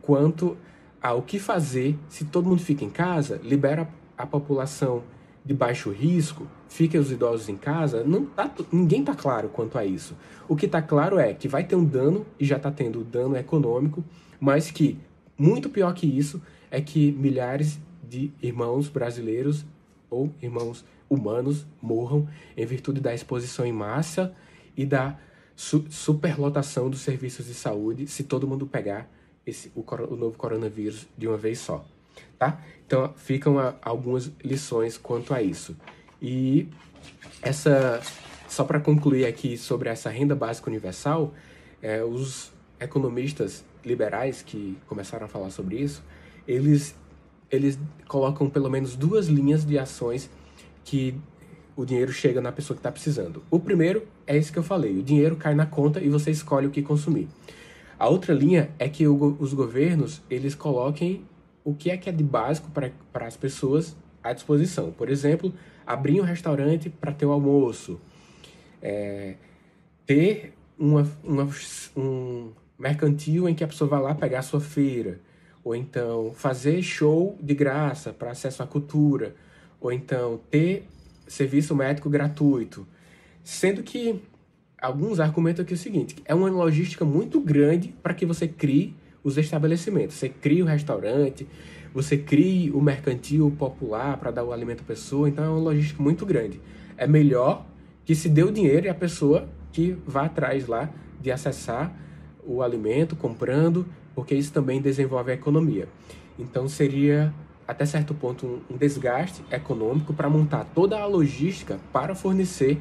quanto 0.00 0.56
ao 1.06 1.22
que 1.22 1.38
fazer 1.38 1.96
se 2.08 2.24
todo 2.24 2.48
mundo 2.48 2.60
fica 2.60 2.84
em 2.84 2.90
casa, 2.90 3.40
libera 3.44 3.88
a 4.18 4.26
população 4.26 5.04
de 5.44 5.54
baixo 5.54 5.92
risco, 5.92 6.48
fiquem 6.68 6.98
os 6.98 7.12
idosos 7.12 7.48
em 7.48 7.56
casa, 7.56 8.02
não 8.02 8.26
tá, 8.26 8.50
ninguém 8.72 9.00
está 9.00 9.14
claro 9.14 9.48
quanto 9.48 9.78
a 9.78 9.84
isso. 9.84 10.16
O 10.48 10.56
que 10.56 10.66
está 10.66 10.82
claro 10.82 11.20
é 11.20 11.32
que 11.32 11.46
vai 11.46 11.62
ter 11.62 11.76
um 11.76 11.84
dano, 11.84 12.26
e 12.40 12.44
já 12.44 12.56
está 12.56 12.72
tendo 12.72 13.04
dano 13.04 13.36
econômico, 13.36 14.04
mas 14.40 14.72
que, 14.72 14.98
muito 15.38 15.70
pior 15.70 15.94
que 15.94 16.06
isso, 16.06 16.42
é 16.72 16.80
que 16.80 17.12
milhares 17.12 17.78
de 18.02 18.32
irmãos 18.42 18.88
brasileiros 18.88 19.64
ou 20.10 20.34
irmãos 20.42 20.84
humanos 21.08 21.68
morram 21.80 22.26
em 22.56 22.66
virtude 22.66 23.00
da 23.00 23.14
exposição 23.14 23.64
em 23.64 23.72
massa 23.72 24.34
e 24.76 24.84
da 24.84 25.16
su 25.54 25.84
superlotação 25.88 26.90
dos 26.90 27.00
serviços 27.00 27.46
de 27.46 27.54
saúde 27.54 28.08
se 28.08 28.24
todo 28.24 28.46
mundo 28.46 28.66
pegar 28.66 29.08
esse, 29.46 29.70
o, 29.74 29.80
o 29.80 30.16
novo 30.16 30.36
coronavírus 30.36 31.06
de 31.16 31.28
uma 31.28 31.36
vez 31.36 31.58
só 31.60 31.84
tá? 32.38 32.60
Então 32.86 33.12
ficam 33.16 33.58
a, 33.58 33.74
algumas 33.82 34.30
lições 34.42 34.96
quanto 34.96 35.34
a 35.34 35.42
isso. 35.42 35.76
E 36.20 36.68
essa, 37.42 38.00
só 38.48 38.64
para 38.64 38.80
concluir 38.80 39.26
aqui 39.26 39.56
sobre 39.56 39.88
essa 39.88 40.10
renda 40.10 40.34
básica 40.34 40.68
universal, 40.68 41.34
é, 41.82 42.02
os 42.02 42.52
economistas 42.78 43.64
liberais 43.84 44.42
que 44.42 44.76
começaram 44.86 45.26
a 45.26 45.28
falar 45.28 45.50
sobre 45.50 45.76
isso, 45.76 46.02
eles 46.46 46.94
eles 47.48 47.78
colocam 48.08 48.50
pelo 48.50 48.68
menos 48.68 48.96
duas 48.96 49.28
linhas 49.28 49.64
de 49.64 49.78
ações 49.78 50.28
que 50.84 51.14
o 51.76 51.84
dinheiro 51.84 52.10
chega 52.10 52.40
na 52.40 52.50
pessoa 52.50 52.74
que 52.74 52.80
está 52.80 52.90
precisando. 52.90 53.40
O 53.48 53.60
primeiro 53.60 54.02
é 54.26 54.36
esse 54.36 54.50
que 54.50 54.58
eu 54.58 54.64
falei: 54.64 54.98
o 54.98 55.02
dinheiro 55.02 55.36
cai 55.36 55.54
na 55.54 55.64
conta 55.64 56.00
e 56.00 56.08
você 56.08 56.32
escolhe 56.32 56.66
o 56.66 56.70
que 56.70 56.82
consumir. 56.82 57.28
A 57.98 58.08
outra 58.08 58.34
linha 58.34 58.70
é 58.78 58.88
que 58.88 59.06
o, 59.06 59.36
os 59.38 59.54
governos 59.54 60.22
eles 60.28 60.54
coloquem 60.54 61.24
o 61.64 61.74
que 61.74 61.90
é 61.90 61.96
que 61.96 62.08
é 62.08 62.12
de 62.12 62.22
básico 62.22 62.70
para 62.70 63.26
as 63.26 63.36
pessoas 63.36 63.96
à 64.22 64.32
disposição. 64.32 64.92
Por 64.92 65.08
exemplo, 65.08 65.52
abrir 65.86 66.20
um 66.20 66.24
restaurante 66.24 66.90
para 66.90 67.12
ter 67.12 67.26
o 67.26 67.32
almoço, 67.32 68.00
é, 68.82 69.34
ter 70.04 70.52
uma, 70.78 71.10
uma, 71.24 71.48
um 71.96 72.52
mercantil 72.78 73.48
em 73.48 73.54
que 73.54 73.64
a 73.64 73.66
pessoa 73.66 73.88
vai 73.88 74.00
lá 74.00 74.14
pegar 74.14 74.40
a 74.40 74.42
sua 74.42 74.60
feira, 74.60 75.20
ou 75.64 75.74
então 75.74 76.32
fazer 76.34 76.82
show 76.82 77.36
de 77.40 77.54
graça 77.54 78.12
para 78.12 78.30
acesso 78.30 78.62
à 78.62 78.66
cultura, 78.66 79.34
ou 79.80 79.90
então 79.90 80.40
ter 80.50 80.86
serviço 81.26 81.74
médico 81.74 82.10
gratuito. 82.10 82.86
Sendo 83.42 83.82
que 83.82 84.22
alguns 84.80 85.20
argumentam 85.20 85.62
aqui 85.64 85.74
o 85.74 85.78
seguinte: 85.78 86.16
é 86.24 86.34
uma 86.34 86.50
logística 86.50 87.04
muito 87.04 87.40
grande 87.40 87.94
para 88.02 88.14
que 88.14 88.26
você 88.26 88.46
crie 88.46 88.94
os 89.22 89.36
estabelecimentos. 89.36 90.16
Você 90.16 90.28
cria 90.28 90.62
o 90.64 90.66
restaurante, 90.66 91.46
você 91.92 92.16
cria 92.16 92.74
o 92.74 92.80
mercantil 92.80 93.52
popular 93.58 94.16
para 94.18 94.30
dar 94.30 94.44
o 94.44 94.52
alimento 94.52 94.82
à 94.82 94.84
pessoa, 94.84 95.28
então 95.28 95.44
é 95.44 95.48
uma 95.48 95.58
logística 95.58 96.02
muito 96.02 96.24
grande. 96.24 96.60
É 96.96 97.06
melhor 97.06 97.66
que 98.04 98.14
se 98.14 98.28
dê 98.28 98.42
o 98.42 98.52
dinheiro 98.52 98.86
e 98.86 98.88
a 98.88 98.94
pessoa 98.94 99.48
que 99.72 99.96
vá 100.06 100.26
atrás 100.26 100.66
lá 100.66 100.88
de 101.20 101.30
acessar 101.30 101.92
o 102.46 102.62
alimento 102.62 103.16
comprando, 103.16 103.84
porque 104.14 104.34
isso 104.34 104.52
também 104.52 104.80
desenvolve 104.80 105.32
a 105.32 105.34
economia. 105.34 105.88
Então 106.38 106.68
seria 106.68 107.34
até 107.66 107.84
certo 107.84 108.14
ponto, 108.14 108.62
um 108.70 108.76
desgaste 108.76 109.42
econômico 109.50 110.14
para 110.14 110.30
montar 110.30 110.64
toda 110.72 110.98
a 111.00 111.06
logística 111.06 111.80
para 111.92 112.14
fornecer 112.14 112.80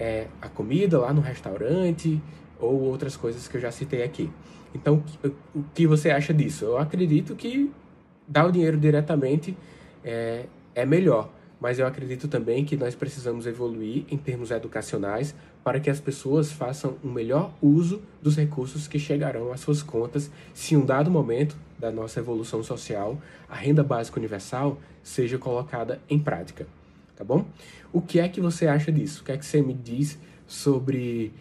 é, 0.00 0.28
a 0.40 0.48
comida 0.48 0.98
lá 0.98 1.12
no 1.12 1.20
restaurante 1.20 2.20
ou 2.58 2.80
outras 2.80 3.16
coisas 3.16 3.46
que 3.46 3.58
eu 3.58 3.60
já 3.60 3.70
citei 3.70 4.02
aqui. 4.02 4.30
Então, 4.74 5.04
o 5.54 5.62
que 5.74 5.86
você 5.86 6.10
acha 6.10 6.32
disso? 6.32 6.64
Eu 6.64 6.78
acredito 6.78 7.36
que 7.36 7.70
dar 8.26 8.46
o 8.46 8.52
dinheiro 8.52 8.78
diretamente 8.78 9.54
é, 10.02 10.46
é 10.74 10.86
melhor, 10.86 11.30
mas 11.60 11.78
eu 11.78 11.86
acredito 11.86 12.28
também 12.28 12.64
que 12.64 12.76
nós 12.76 12.94
precisamos 12.94 13.46
evoluir 13.46 14.04
em 14.10 14.16
termos 14.16 14.50
educacionais 14.50 15.34
para 15.62 15.78
que 15.78 15.90
as 15.90 16.00
pessoas 16.00 16.50
façam 16.50 16.96
um 17.04 17.12
melhor 17.12 17.52
uso 17.60 18.00
dos 18.22 18.36
recursos 18.36 18.88
que 18.88 18.98
chegarão 18.98 19.52
às 19.52 19.60
suas 19.60 19.82
contas 19.82 20.30
se 20.54 20.74
em 20.74 20.78
um 20.78 20.86
dado 20.86 21.10
momento 21.10 21.56
da 21.78 21.90
nossa 21.90 22.20
evolução 22.20 22.62
social 22.62 23.20
a 23.48 23.56
renda 23.56 23.82
básica 23.82 24.18
universal 24.18 24.78
seja 25.02 25.36
colocada 25.36 26.00
em 26.08 26.18
prática, 26.18 26.66
tá 27.20 27.24
bom? 27.24 27.44
O 27.92 28.00
que 28.00 28.18
é 28.18 28.26
que 28.30 28.40
você 28.40 28.66
acha 28.66 28.90
disso? 28.90 29.20
O 29.20 29.24
que 29.26 29.32
é 29.32 29.36
que 29.36 29.44
você 29.44 29.60
me 29.60 29.74
diz 29.74 30.18
sobre 30.46 31.34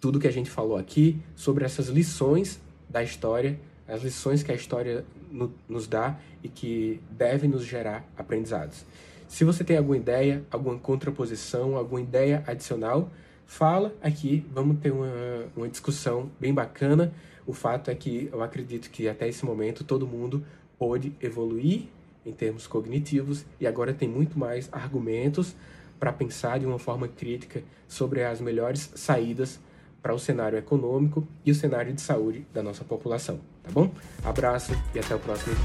tudo 0.00 0.18
que 0.18 0.26
a 0.26 0.32
gente 0.32 0.48
falou 0.48 0.78
aqui, 0.78 1.20
sobre 1.36 1.66
essas 1.66 1.88
lições 1.88 2.58
da 2.88 3.02
história, 3.02 3.60
as 3.86 4.02
lições 4.02 4.42
que 4.42 4.50
a 4.50 4.54
história 4.54 5.04
no, 5.30 5.52
nos 5.68 5.86
dá 5.86 6.18
e 6.42 6.48
que 6.48 6.98
devem 7.10 7.50
nos 7.50 7.62
gerar 7.62 8.10
aprendizados? 8.16 8.86
Se 9.28 9.44
você 9.44 9.62
tem 9.62 9.76
alguma 9.76 9.98
ideia, 9.98 10.42
alguma 10.50 10.78
contraposição, 10.78 11.76
alguma 11.76 12.00
ideia 12.00 12.42
adicional, 12.46 13.10
fala 13.44 13.94
aqui, 14.00 14.46
vamos 14.50 14.78
ter 14.78 14.90
uma, 14.90 15.12
uma 15.54 15.68
discussão 15.68 16.30
bem 16.40 16.54
bacana. 16.54 17.12
O 17.46 17.52
fato 17.52 17.90
é 17.90 17.94
que 17.94 18.30
eu 18.32 18.42
acredito 18.42 18.90
que 18.90 19.06
até 19.06 19.28
esse 19.28 19.44
momento 19.44 19.84
todo 19.84 20.06
mundo 20.06 20.42
pôde 20.78 21.12
evoluir 21.20 21.88
em 22.24 22.32
termos 22.32 22.66
cognitivos 22.66 23.44
e 23.60 23.66
agora 23.66 23.92
tem 23.92 24.08
muito 24.08 24.38
mais 24.38 24.68
argumentos 24.72 25.54
para 25.98 26.12
pensar 26.12 26.58
de 26.58 26.66
uma 26.66 26.78
forma 26.78 27.08
crítica 27.08 27.62
sobre 27.86 28.22
as 28.22 28.40
melhores 28.40 28.90
saídas 28.94 29.58
para 30.02 30.14
o 30.14 30.18
cenário 30.18 30.58
econômico 30.58 31.26
e 31.44 31.50
o 31.50 31.54
cenário 31.54 31.92
de 31.92 32.00
saúde 32.00 32.46
da 32.54 32.62
nossa 32.62 32.84
população, 32.84 33.40
tá 33.62 33.70
bom? 33.70 33.90
Abraço 34.24 34.72
e 34.94 34.98
até 34.98 35.14
o 35.14 35.18
próximo. 35.18 35.56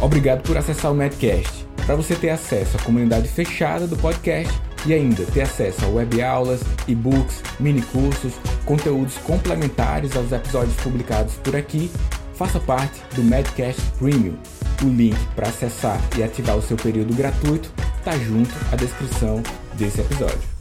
Obrigado 0.00 0.42
por 0.42 0.56
acessar 0.56 0.92
o 0.92 0.94
Medcast. 0.94 1.66
Para 1.84 1.96
você 1.96 2.14
ter 2.14 2.30
acesso 2.30 2.76
à 2.76 2.82
comunidade 2.82 3.28
fechada 3.28 3.86
do 3.86 3.96
podcast, 3.96 4.52
e 4.86 4.92
ainda 4.92 5.24
ter 5.26 5.42
acesso 5.42 5.84
a 5.84 5.88
web 5.88 6.22
aulas, 6.22 6.60
e-books, 6.86 7.42
mini 7.58 7.82
cursos, 7.82 8.34
conteúdos 8.64 9.16
complementares 9.18 10.14
aos 10.16 10.30
episódios 10.30 10.76
publicados 10.76 11.34
por 11.36 11.56
aqui, 11.56 11.90
faça 12.34 12.60
parte 12.60 13.00
do 13.14 13.22
Medcast 13.22 13.80
Premium. 13.98 14.36
O 14.82 14.88
link 14.88 15.16
para 15.34 15.48
acessar 15.48 16.00
e 16.18 16.22
ativar 16.22 16.56
o 16.56 16.62
seu 16.62 16.76
período 16.76 17.14
gratuito 17.14 17.70
está 17.98 18.12
junto 18.18 18.50
à 18.72 18.76
descrição 18.76 19.42
desse 19.74 20.00
episódio. 20.00 20.53